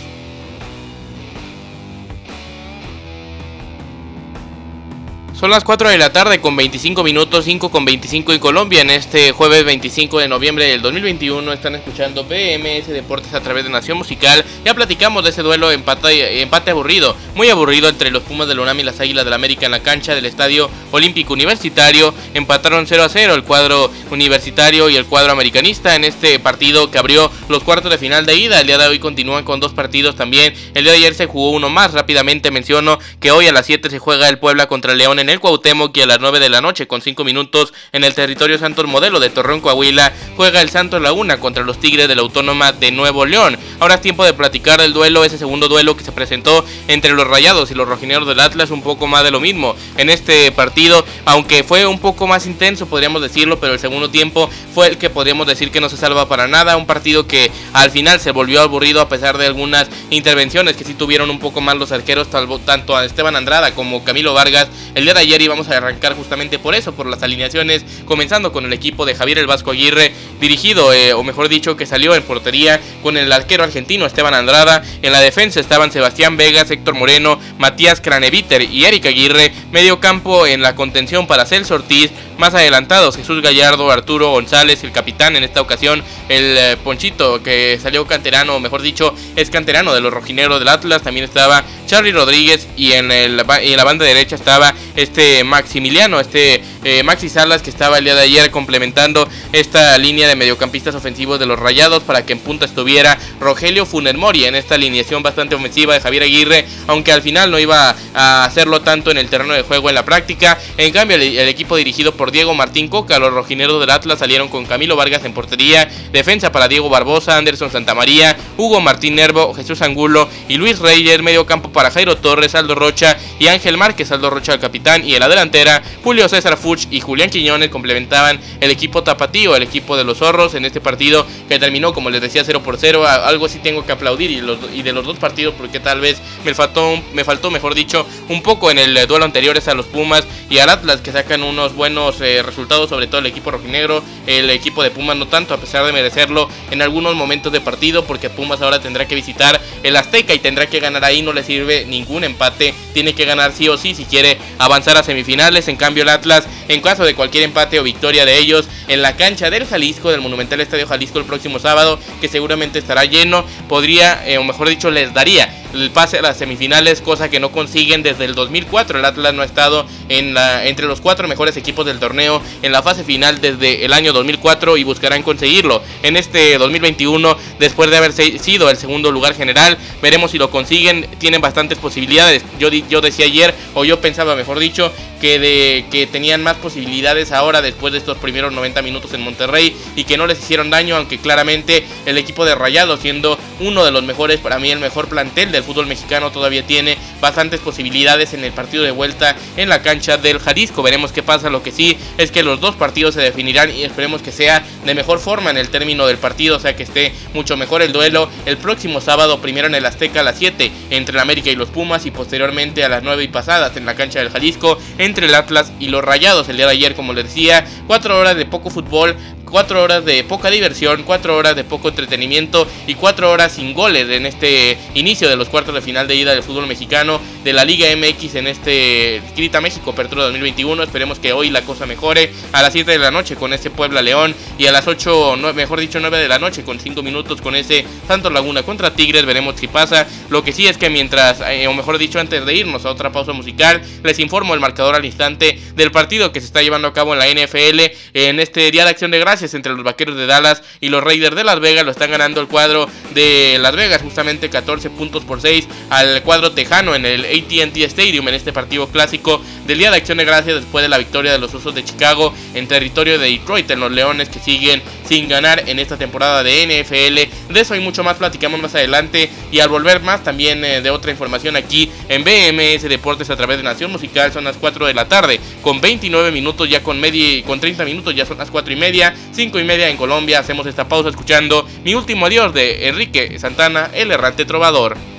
Son 5.44 5.50
las 5.50 5.62
4 5.62 5.90
de 5.90 5.98
la 5.98 6.10
tarde 6.10 6.40
con 6.40 6.56
25 6.56 7.04
minutos, 7.04 7.44
5 7.44 7.70
con 7.70 7.84
25 7.84 8.32
en 8.32 8.38
Colombia. 8.38 8.80
En 8.80 8.88
este 8.88 9.32
jueves 9.32 9.62
25 9.62 10.18
de 10.18 10.26
noviembre 10.26 10.64
del 10.64 10.80
2021 10.80 11.52
están 11.52 11.74
escuchando 11.74 12.24
BMS 12.24 12.86
Deportes 12.86 13.34
a 13.34 13.42
través 13.42 13.64
de 13.64 13.68
Nación 13.68 13.98
Musical. 13.98 14.42
Ya 14.64 14.72
platicamos 14.72 15.22
de 15.22 15.28
ese 15.28 15.42
duelo 15.42 15.70
empate, 15.70 16.40
empate 16.40 16.70
aburrido, 16.70 17.14
muy 17.34 17.50
aburrido 17.50 17.90
entre 17.90 18.10
los 18.10 18.22
Pumas 18.22 18.48
de 18.48 18.54
la 18.54 18.62
UNAM 18.62 18.80
y 18.80 18.84
las 18.84 19.00
Águilas 19.00 19.26
del 19.26 19.34
América 19.34 19.66
en 19.66 19.72
la 19.72 19.82
cancha 19.82 20.14
del 20.14 20.24
Estadio 20.24 20.70
Olímpico 20.92 21.34
Universitario. 21.34 22.14
Empataron 22.32 22.86
0 22.86 23.02
a 23.02 23.10
0 23.10 23.34
el 23.34 23.44
cuadro 23.44 23.90
universitario 24.10 24.88
y 24.88 24.96
el 24.96 25.04
cuadro 25.04 25.32
americanista 25.32 25.94
en 25.94 26.04
este 26.04 26.38
partido 26.38 26.90
que 26.90 26.96
abrió 26.96 27.30
los 27.50 27.62
cuartos 27.62 27.90
de 27.90 27.98
final 27.98 28.24
de 28.24 28.34
ida. 28.34 28.60
El 28.62 28.66
día 28.66 28.78
de 28.78 28.86
hoy 28.86 28.98
continúan 28.98 29.44
con 29.44 29.60
dos 29.60 29.74
partidos 29.74 30.16
también. 30.16 30.54
El 30.72 30.84
día 30.84 30.92
de 30.92 30.98
ayer 31.00 31.14
se 31.14 31.26
jugó 31.26 31.50
uno 31.50 31.68
más. 31.68 31.92
Rápidamente 31.92 32.50
menciono 32.50 32.98
que 33.20 33.30
hoy 33.30 33.46
a 33.46 33.52
las 33.52 33.66
7 33.66 33.90
se 33.90 33.98
juega 33.98 34.30
el 34.30 34.38
Puebla 34.38 34.68
contra 34.68 34.94
León 34.94 35.18
en 35.18 35.33
el 35.33 35.33
Cuauhtémoc 35.40 35.96
y 35.96 36.02
a 36.02 36.06
las 36.06 36.20
9 36.20 36.40
de 36.40 36.48
la 36.48 36.60
noche 36.60 36.86
con 36.86 37.02
5 37.02 37.24
minutos 37.24 37.72
en 37.92 38.04
el 38.04 38.14
territorio 38.14 38.58
Santos 38.58 38.86
Modelo 38.86 39.20
de 39.20 39.30
Torreón, 39.30 39.60
Coahuila, 39.60 40.12
juega 40.36 40.60
el 40.60 40.70
Santos 40.70 41.00
Laguna 41.00 41.40
contra 41.40 41.64
los 41.64 41.78
Tigres 41.80 42.08
de 42.08 42.14
la 42.14 42.22
Autónoma 42.22 42.72
de 42.72 42.90
Nuevo 42.90 43.26
León. 43.26 43.58
Ahora 43.80 43.96
es 43.96 44.00
tiempo 44.00 44.24
de 44.24 44.34
platicar 44.34 44.80
del 44.80 44.92
duelo, 44.92 45.24
ese 45.24 45.38
segundo 45.38 45.68
duelo 45.68 45.96
que 45.96 46.04
se 46.04 46.12
presentó 46.12 46.64
entre 46.88 47.12
los 47.12 47.26
Rayados 47.26 47.70
y 47.70 47.74
los 47.74 47.88
Rojineros 47.88 48.26
del 48.26 48.40
Atlas, 48.40 48.70
un 48.70 48.82
poco 48.82 49.06
más 49.06 49.24
de 49.24 49.30
lo 49.30 49.40
mismo 49.40 49.76
en 49.96 50.10
este 50.10 50.50
partido, 50.52 51.04
aunque 51.24 51.64
fue 51.64 51.86
un 51.86 51.98
poco 51.98 52.26
más 52.26 52.46
intenso, 52.46 52.86
podríamos 52.86 53.22
decirlo, 53.22 53.58
pero 53.60 53.74
el 53.74 53.78
segundo 53.78 54.10
tiempo 54.10 54.50
fue 54.74 54.88
el 54.88 54.98
que 54.98 55.10
podríamos 55.10 55.46
decir 55.46 55.70
que 55.70 55.80
no 55.80 55.88
se 55.88 55.96
salva 55.96 56.28
para 56.28 56.46
nada, 56.48 56.76
un 56.76 56.86
partido 56.86 57.26
que 57.26 57.50
al 57.72 57.90
final 57.90 58.20
se 58.20 58.32
volvió 58.32 58.60
aburrido 58.62 59.00
a 59.00 59.08
pesar 59.08 59.38
de 59.38 59.46
algunas 59.46 59.88
intervenciones 60.10 60.76
que 60.76 60.84
sí 60.84 60.94
tuvieron 60.94 61.30
un 61.30 61.38
poco 61.38 61.60
más 61.60 61.76
los 61.76 61.92
arqueros, 61.92 62.28
tanto 62.64 62.96
a 62.96 63.04
Esteban 63.04 63.36
Andrada 63.36 63.74
como 63.74 64.04
Camilo 64.04 64.34
Vargas. 64.34 64.68
El 64.94 65.04
día 65.04 65.14
de 65.14 65.20
ayer 65.24 65.42
íbamos 65.42 65.68
a 65.68 65.76
arrancar 65.76 66.14
justamente 66.14 66.58
por 66.58 66.74
eso, 66.74 66.94
por 66.94 67.06
las 67.06 67.22
alineaciones, 67.22 67.84
comenzando 68.04 68.52
con 68.52 68.64
el 68.64 68.72
equipo 68.72 69.04
de 69.06 69.14
Javier 69.14 69.38
el 69.38 69.46
Vasco 69.46 69.70
Aguirre, 69.70 70.12
dirigido, 70.40 70.92
eh, 70.92 71.12
o 71.12 71.22
mejor 71.22 71.48
dicho, 71.48 71.76
que 71.76 71.86
salió 71.86 72.14
en 72.14 72.22
portería 72.22 72.80
con 73.02 73.16
el 73.16 73.32
arquero 73.32 73.64
argentino 73.64 74.06
Esteban 74.06 74.34
Andrada. 74.34 74.82
En 75.02 75.12
la 75.12 75.20
defensa 75.20 75.60
estaban 75.60 75.92
Sebastián 75.92 76.36
Vegas, 76.36 76.70
Héctor 76.70 76.94
Moreno, 76.94 77.38
Matías 77.58 78.00
Craneviter 78.00 78.62
y 78.62 78.84
Eric 78.84 79.06
Aguirre. 79.06 79.52
Medio 79.72 80.00
campo 80.00 80.46
en 80.46 80.62
la 80.62 80.74
contención 80.74 81.26
para 81.26 81.46
Celso 81.46 81.74
Ortiz, 81.74 82.10
más 82.38 82.54
adelantados 82.54 83.16
Jesús 83.16 83.40
Gallardo, 83.42 83.90
Arturo 83.90 84.30
González, 84.30 84.82
el 84.84 84.92
capitán 84.92 85.36
en 85.36 85.44
esta 85.44 85.60
ocasión, 85.60 86.02
el 86.28 86.56
eh, 86.58 86.76
Ponchito 86.82 87.42
que 87.42 87.78
salió 87.82 88.06
canterano, 88.06 88.60
mejor 88.60 88.82
dicho, 88.82 89.14
es 89.36 89.50
canterano 89.50 89.94
de 89.94 90.00
los 90.00 90.12
rojineros 90.12 90.58
del 90.58 90.68
Atlas. 90.68 91.02
También 91.02 91.24
estaba 91.24 91.64
Charlie 91.86 92.12
Rodríguez 92.12 92.68
y 92.76 92.92
en, 92.92 93.10
el, 93.10 93.44
en 93.60 93.76
la 93.76 93.84
banda 93.84 94.04
derecha 94.04 94.36
estaba 94.36 94.74
este 94.96 95.44
Maximiliano, 95.44 96.20
este 96.20 96.62
eh, 96.84 97.02
Maxi 97.02 97.28
Salas 97.28 97.62
que 97.62 97.70
estaba 97.70 97.98
el 97.98 98.04
día 98.04 98.14
de 98.14 98.22
ayer 98.22 98.50
complementando 98.50 99.28
esta 99.52 99.96
línea 99.98 100.28
de 100.28 100.36
mediocampistas 100.36 100.94
ofensivos 100.94 101.38
de 101.38 101.46
los 101.46 101.58
Rayados 101.58 102.02
para 102.02 102.24
que 102.24 102.32
en 102.32 102.40
punta 102.40 102.64
estuviera 102.64 103.18
Rogelio 103.40 103.86
Funer 103.86 104.16
Mori 104.16 104.44
en 104.44 104.54
esta 104.54 104.74
alineación 104.74 105.22
bastante 105.22 105.54
ofensiva 105.54 105.94
de 105.94 106.00
Javier 106.00 106.24
Aguirre, 106.24 106.66
aunque 106.86 107.12
al 107.12 107.22
final 107.22 107.50
no 107.50 107.58
iba 107.58 107.94
a 108.14 108.44
hacerlo 108.44 108.82
tanto 108.82 109.10
en 109.10 109.18
el 109.18 109.28
terreno 109.28 109.54
de 109.54 109.62
juego 109.62 109.88
en 109.88 109.94
la 109.94 110.04
práctica. 110.04 110.58
En 110.76 110.92
cambio, 110.92 111.16
el 111.16 111.48
equipo 111.48 111.76
dirigido 111.76 112.14
por 112.14 112.23
Diego 112.30 112.54
Martín 112.54 112.88
Coca. 112.88 113.18
Los 113.18 113.32
rojineros 113.32 113.80
del 113.80 113.90
Atlas 113.90 114.18
salieron 114.18 114.48
con 114.48 114.66
Camilo 114.66 114.96
Vargas 114.96 115.24
en 115.24 115.32
portería, 115.32 115.88
defensa 116.12 116.52
para 116.52 116.68
Diego 116.68 116.88
Barbosa, 116.88 117.36
Anderson 117.36 117.70
Santamaría, 117.70 118.36
Hugo 118.58 118.80
Martín 118.80 119.14
Nervo, 119.14 119.54
Jesús 119.54 119.82
Angulo 119.82 120.28
y 120.48 120.56
Luis 120.56 120.78
Reyes, 120.78 121.22
medio 121.22 121.46
campo 121.46 121.70
para 121.70 121.90
Jairo 121.90 122.16
Torres, 122.16 122.54
Aldo 122.54 122.74
Rocha 122.74 123.16
y 123.38 123.46
Ángel 123.46 123.76
Márquez, 123.76 124.12
Aldo 124.12 124.30
Rocha 124.30 124.52
el 124.52 124.60
capitán 124.60 125.06
y 125.06 125.14
en 125.14 125.20
la 125.20 125.28
delantera 125.28 125.82
Julio 126.02 126.28
César 126.28 126.56
Fuch 126.56 126.86
y 126.90 127.00
Julián 127.00 127.30
Quiñones 127.30 127.70
complementaban 127.70 128.38
el 128.60 128.70
equipo 128.70 129.02
tapatío, 129.02 129.56
el 129.56 129.62
equipo 129.62 129.96
de 129.96 130.04
los 130.04 130.18
zorros 130.18 130.54
en 130.54 130.64
este 130.64 130.80
partido 130.80 131.26
que 131.48 131.58
terminó 131.58 131.94
como 131.94 132.10
les 132.10 132.20
decía 132.20 132.42
0 132.44 132.62
por 132.62 132.76
0, 132.76 133.06
algo 133.06 133.48
sí 133.48 133.60
tengo 133.60 133.86
que 133.86 133.92
aplaudir 133.92 134.30
y, 134.30 134.82
de 134.82 134.92
los 134.92 135.06
dos 135.06 135.18
partidos 135.18 135.54
porque 135.56 135.80
tal 135.80 136.00
vez 136.00 136.20
me 136.44 136.54
faltó, 136.54 137.02
me 137.12 137.24
faltó 137.24 137.50
mejor 137.50 137.74
dicho 137.74 138.06
un 138.28 138.42
poco 138.42 138.70
en 138.70 138.78
el 138.78 139.06
duelo 139.06 139.24
anterior 139.24 139.54
a 139.66 139.74
los 139.74 139.86
Pumas 139.86 140.26
y 140.50 140.58
al 140.58 140.68
Atlas 140.68 141.00
que 141.00 141.12
sacan 141.12 141.42
unos 141.42 141.74
buenos 141.74 142.13
eh, 142.20 142.42
resultados, 142.42 142.90
sobre 142.90 143.06
todo 143.06 143.20
el 143.20 143.26
equipo 143.26 143.50
rojinegro, 143.50 144.02
el 144.26 144.50
equipo 144.50 144.82
de 144.82 144.90
Pumas 144.90 145.16
no 145.16 145.26
tanto, 145.26 145.54
a 145.54 145.58
pesar 145.58 145.84
de 145.84 145.92
merecerlo 145.92 146.48
en 146.70 146.82
algunos 146.82 147.14
momentos 147.14 147.52
de 147.52 147.60
partido, 147.60 148.04
porque 148.04 148.30
Pumas 148.30 148.60
ahora 148.62 148.80
tendrá 148.80 149.06
que 149.06 149.14
visitar 149.14 149.60
el 149.82 149.96
Azteca 149.96 150.34
y 150.34 150.38
tendrá 150.38 150.66
que 150.66 150.80
ganar 150.80 151.04
ahí, 151.04 151.22
no 151.22 151.32
le 151.32 151.42
sirve 151.42 151.84
ningún 151.86 152.24
empate, 152.24 152.74
tiene 152.92 153.14
que 153.14 153.24
ganar 153.24 153.52
sí 153.52 153.68
o 153.68 153.76
sí 153.76 153.94
si 153.94 154.04
quiere 154.04 154.38
avanzar 154.58 154.96
a 154.96 155.02
semifinales, 155.02 155.68
en 155.68 155.76
cambio 155.76 156.02
el 156.02 156.08
Atlas, 156.08 156.46
en 156.68 156.80
caso 156.80 157.04
de 157.04 157.14
cualquier 157.14 157.44
empate 157.44 157.80
o 157.80 157.82
victoria 157.82 158.24
de 158.24 158.38
ellos, 158.38 158.68
en 158.88 159.02
la 159.02 159.16
cancha 159.16 159.50
del 159.50 159.66
Jalisco, 159.66 160.10
del 160.10 160.20
Monumental 160.20 160.60
Estadio 160.60 160.86
Jalisco 160.86 161.18
el 161.18 161.24
próximo 161.24 161.58
sábado, 161.58 161.98
que 162.20 162.28
seguramente 162.28 162.78
estará 162.78 163.04
lleno, 163.04 163.44
podría, 163.68 164.26
eh, 164.26 164.38
o 164.38 164.44
mejor 164.44 164.68
dicho, 164.68 164.90
les 164.90 165.12
daría 165.12 165.63
el 165.74 165.90
pase 165.90 166.18
a 166.18 166.22
las 166.22 166.38
semifinales, 166.38 167.00
cosa 167.00 167.28
que 167.28 167.40
no 167.40 167.52
consiguen 167.52 168.02
desde 168.02 168.24
el 168.24 168.34
2004. 168.34 168.98
El 168.98 169.04
Atlas 169.04 169.34
no 169.34 169.42
ha 169.42 169.44
estado 169.44 169.86
en 170.08 170.34
la, 170.34 170.66
entre 170.66 170.86
los 170.86 171.00
cuatro 171.00 171.28
mejores 171.28 171.56
equipos 171.56 171.84
del 171.84 171.98
torneo 171.98 172.40
en 172.62 172.72
la 172.72 172.82
fase 172.82 173.04
final 173.04 173.40
desde 173.40 173.84
el 173.84 173.92
año 173.92 174.12
2004 174.12 174.76
y 174.76 174.84
buscarán 174.84 175.22
conseguirlo 175.22 175.82
en 176.02 176.16
este 176.16 176.56
2021 176.58 177.36
después 177.58 177.90
de 177.90 177.96
haber 177.96 178.12
sido 178.12 178.70
el 178.70 178.76
segundo 178.76 179.10
lugar 179.10 179.34
general. 179.34 179.76
Veremos 180.00 180.30
si 180.30 180.38
lo 180.38 180.50
consiguen, 180.50 181.06
tienen 181.18 181.40
bastantes 181.40 181.78
posibilidades. 181.78 182.44
Yo, 182.58 182.68
yo 182.68 183.00
decía 183.00 183.26
ayer, 183.26 183.54
o 183.74 183.84
yo 183.84 184.00
pensaba 184.00 184.36
mejor 184.36 184.58
dicho, 184.58 184.92
que, 185.24 186.08
tenían 186.12 186.42
más 186.42 186.56
posibilidades 186.56 187.32
ahora 187.32 187.62
después 187.62 187.92
de 187.92 187.98
estos 187.98 188.18
primeros 188.18 188.52
90 188.52 188.82
minutos 188.82 189.14
en 189.14 189.22
Monterrey 189.22 189.74
y 189.96 190.04
que 190.04 190.18
no 190.18 190.26
les 190.26 190.38
hicieron 190.38 190.68
daño, 190.68 190.96
aunque 190.96 191.18
claramente 191.18 191.84
el 192.04 192.18
equipo 192.18 192.44
de 192.44 192.54
Rayado, 192.54 192.98
siendo 192.98 193.38
uno 193.60 193.86
de 193.86 193.90
los 193.90 194.02
mejores, 194.02 194.38
para 194.40 194.58
mí 194.58 194.70
el 194.70 194.80
mejor 194.80 195.08
plantel 195.08 195.50
del 195.50 195.62
fútbol 195.62 195.86
mexicano, 195.86 196.30
todavía 196.30 196.66
tiene 196.66 196.98
bastantes 197.22 197.60
posibilidades 197.60 198.34
en 198.34 198.44
el 198.44 198.52
partido 198.52 198.84
de 198.84 198.90
vuelta 198.90 199.34
en 199.56 199.70
la 199.70 199.80
cancha 199.80 200.18
del 200.18 200.40
Jalisco. 200.40 200.82
Veremos 200.82 201.12
qué 201.12 201.22
pasa. 201.22 201.48
Lo 201.48 201.62
que 201.62 201.72
sí 201.72 201.96
es 202.18 202.30
que 202.30 202.42
los 202.42 202.60
dos 202.60 202.74
partidos 202.74 203.14
se 203.14 203.22
definirán 203.22 203.74
y 203.74 203.82
esperemos 203.82 204.20
que 204.20 204.32
sea 204.32 204.62
de 204.84 204.94
mejor 204.94 205.20
forma 205.20 205.50
en 205.50 205.56
el 205.56 205.70
término 205.70 206.06
del 206.06 206.18
partido, 206.18 206.56
o 206.56 206.60
sea 206.60 206.76
que 206.76 206.82
esté 206.82 207.14
mucho 207.32 207.56
mejor 207.56 207.80
el 207.80 207.92
duelo 207.92 208.28
el 208.44 208.58
próximo 208.58 209.00
sábado, 209.00 209.40
primero 209.40 209.68
en 209.68 209.74
el 209.74 209.86
Azteca 209.86 210.20
a 210.20 210.22
las 210.22 210.38
7 210.38 210.70
entre 210.90 211.14
el 211.14 211.20
América 211.20 211.50
y 211.50 211.56
los 211.56 211.70
Pumas 211.70 212.04
y 212.04 212.10
posteriormente 212.10 212.84
a 212.84 212.88
las 212.90 213.02
9 213.02 213.24
y 213.24 213.28
pasadas 213.28 213.76
en 213.76 213.86
la 213.86 213.94
cancha 213.94 214.18
del 214.18 214.30
Jalisco 214.30 214.78
entre 215.14 215.26
el 215.26 215.34
Atlas 215.36 215.72
y 215.78 215.86
los 215.86 216.02
Rayados. 216.02 216.48
El 216.48 216.56
día 216.56 216.66
de 216.66 216.72
ayer, 216.72 216.96
como 216.96 217.12
les 217.12 217.26
decía, 217.26 217.64
cuatro 217.86 218.18
horas 218.18 218.36
de 218.36 218.46
poco 218.46 218.68
fútbol, 218.68 219.16
cuatro 219.54 219.84
horas 219.84 220.04
de 220.04 220.24
poca 220.24 220.50
diversión, 220.50 221.04
cuatro 221.04 221.36
horas 221.36 221.54
de 221.54 221.62
poco 221.62 221.88
entretenimiento 221.88 222.66
y 222.88 222.96
cuatro 222.96 223.30
horas 223.30 223.52
sin 223.52 223.72
goles 223.72 224.08
en 224.10 224.26
este 224.26 224.76
inicio 224.94 225.28
de 225.28 225.36
los 225.36 225.48
cuartos 225.48 225.72
de 225.72 225.80
final 225.80 226.08
de 226.08 226.16
ida 226.16 226.32
del 226.32 226.42
fútbol 226.42 226.66
mexicano 226.66 227.20
de 227.44 227.52
la 227.52 227.64
Liga 227.64 227.86
MX 227.94 228.34
en 228.34 228.48
este 228.48 229.22
Grita 229.36 229.60
México 229.60 229.92
Apertura 229.92 230.24
2021. 230.24 230.82
Esperemos 230.82 231.20
que 231.20 231.32
hoy 231.32 231.50
la 231.50 231.62
cosa 231.62 231.86
mejore 231.86 232.32
a 232.50 232.62
las 232.62 232.72
7 232.72 232.90
de 232.90 232.98
la 232.98 233.12
noche 233.12 233.36
con 233.36 233.52
ese 233.52 233.70
Puebla 233.70 234.02
León 234.02 234.34
y 234.58 234.66
a 234.66 234.72
las 234.72 234.88
8, 234.88 235.36
mejor 235.54 235.78
dicho 235.78 236.00
9 236.00 236.18
de 236.18 236.26
la 236.26 236.40
noche 236.40 236.64
con 236.64 236.80
5 236.80 237.00
minutos 237.04 237.40
con 237.40 237.54
ese 237.54 237.84
Santos 238.08 238.32
Laguna 238.32 238.64
contra 238.64 238.92
Tigres. 238.92 239.24
Veremos 239.24 239.54
si 239.54 239.68
pasa. 239.68 240.08
Lo 240.30 240.42
que 240.42 240.50
sí 240.50 240.66
es 240.66 240.76
que 240.76 240.90
mientras, 240.90 241.40
eh, 241.46 241.68
o 241.68 241.74
mejor 241.74 241.98
dicho 241.98 242.18
antes 242.18 242.44
de 242.44 242.54
irnos 242.56 242.84
a 242.84 242.90
otra 242.90 243.12
pausa 243.12 243.32
musical, 243.32 243.80
les 244.02 244.18
informo 244.18 244.52
el 244.52 244.58
marcador 244.58 244.96
al 244.96 245.03
instante 245.04 245.58
del 245.76 245.90
partido 245.90 246.32
que 246.32 246.40
se 246.40 246.46
está 246.46 246.62
llevando 246.62 246.88
a 246.88 246.92
cabo 246.92 247.14
en 247.14 247.18
la 247.18 247.28
NFL 247.28 247.80
en 248.14 248.40
este 248.40 248.70
Día 248.70 248.84
de 248.84 248.90
Acción 248.90 249.10
de 249.10 249.18
Gracias 249.18 249.54
entre 249.54 249.72
los 249.72 249.82
Vaqueros 249.82 250.16
de 250.16 250.26
Dallas 250.26 250.62
y 250.80 250.88
los 250.88 251.02
Raiders 251.02 251.36
de 251.36 251.44
Las 251.44 251.60
Vegas. 251.60 251.84
Lo 251.84 251.90
están 251.90 252.10
ganando 252.10 252.40
el 252.40 252.48
cuadro 252.48 252.88
de 253.14 253.58
Las 253.60 253.74
Vegas, 253.74 254.02
justamente 254.02 254.50
14 254.50 254.90
puntos 254.90 255.24
por 255.24 255.40
6 255.40 255.66
al 255.90 256.22
cuadro 256.22 256.52
tejano 256.52 256.94
en 256.94 257.06
el 257.06 257.24
ATT 257.24 257.76
Stadium 257.76 258.28
en 258.28 258.34
este 258.34 258.52
partido 258.52 258.88
clásico 258.88 259.40
del 259.66 259.78
Día 259.78 259.90
de 259.90 259.98
Acción 259.98 260.18
de 260.18 260.24
Gracias 260.24 260.56
después 260.56 260.82
de 260.82 260.88
la 260.88 260.98
victoria 260.98 261.32
de 261.32 261.38
los 261.38 261.52
Usos 261.54 261.74
de 261.74 261.84
Chicago 261.84 262.34
en 262.54 262.68
territorio 262.68 263.18
de 263.18 263.28
Detroit 263.28 263.70
en 263.70 263.80
los 263.80 263.90
Leones 263.90 264.28
que 264.28 264.38
siguen 264.38 264.82
sin 265.08 265.28
ganar 265.28 265.68
en 265.68 265.78
esta 265.78 265.96
temporada 265.96 266.42
de 266.42 266.66
NFL. 266.66 267.52
De 267.52 267.60
eso 267.60 267.74
y 267.74 267.80
mucho 267.80 268.04
más 268.04 268.16
platicamos 268.16 268.60
más 268.60 268.74
adelante 268.74 269.30
y 269.50 269.60
al 269.60 269.68
volver 269.68 270.00
más 270.00 270.22
también 270.22 270.64
eh, 270.64 270.80
de 270.80 270.90
otra 270.90 271.10
información 271.10 271.56
aquí 271.56 271.90
en 272.08 272.24
BMS 272.24 272.82
Deportes 272.82 273.30
a 273.30 273.36
través 273.36 273.58
de 273.58 273.62
Nación 273.62 273.92
Musical. 273.92 274.32
Son 274.32 274.44
las 274.44 274.56
4 274.56 274.86
la 274.94 275.08
tarde 275.08 275.40
con 275.62 275.80
29 275.80 276.30
minutos 276.30 276.68
ya 276.68 276.82
con 276.82 277.00
media 277.00 277.42
con 277.44 277.60
30 277.60 277.84
minutos 277.84 278.14
ya 278.14 278.26
son 278.26 278.38
las 278.38 278.50
4 278.50 278.72
y 278.72 278.76
media, 278.76 279.14
5 279.32 279.58
y 279.58 279.64
media 279.64 279.88
en 279.88 279.96
Colombia. 279.96 280.38
Hacemos 280.38 280.66
esta 280.66 280.88
pausa 280.88 281.08
escuchando 281.08 281.66
mi 281.84 281.94
último 281.94 282.26
adiós 282.26 282.54
de 282.54 282.88
Enrique 282.88 283.38
Santana, 283.38 283.90
el 283.94 284.10
errante 284.10 284.44
trovador. 284.44 285.13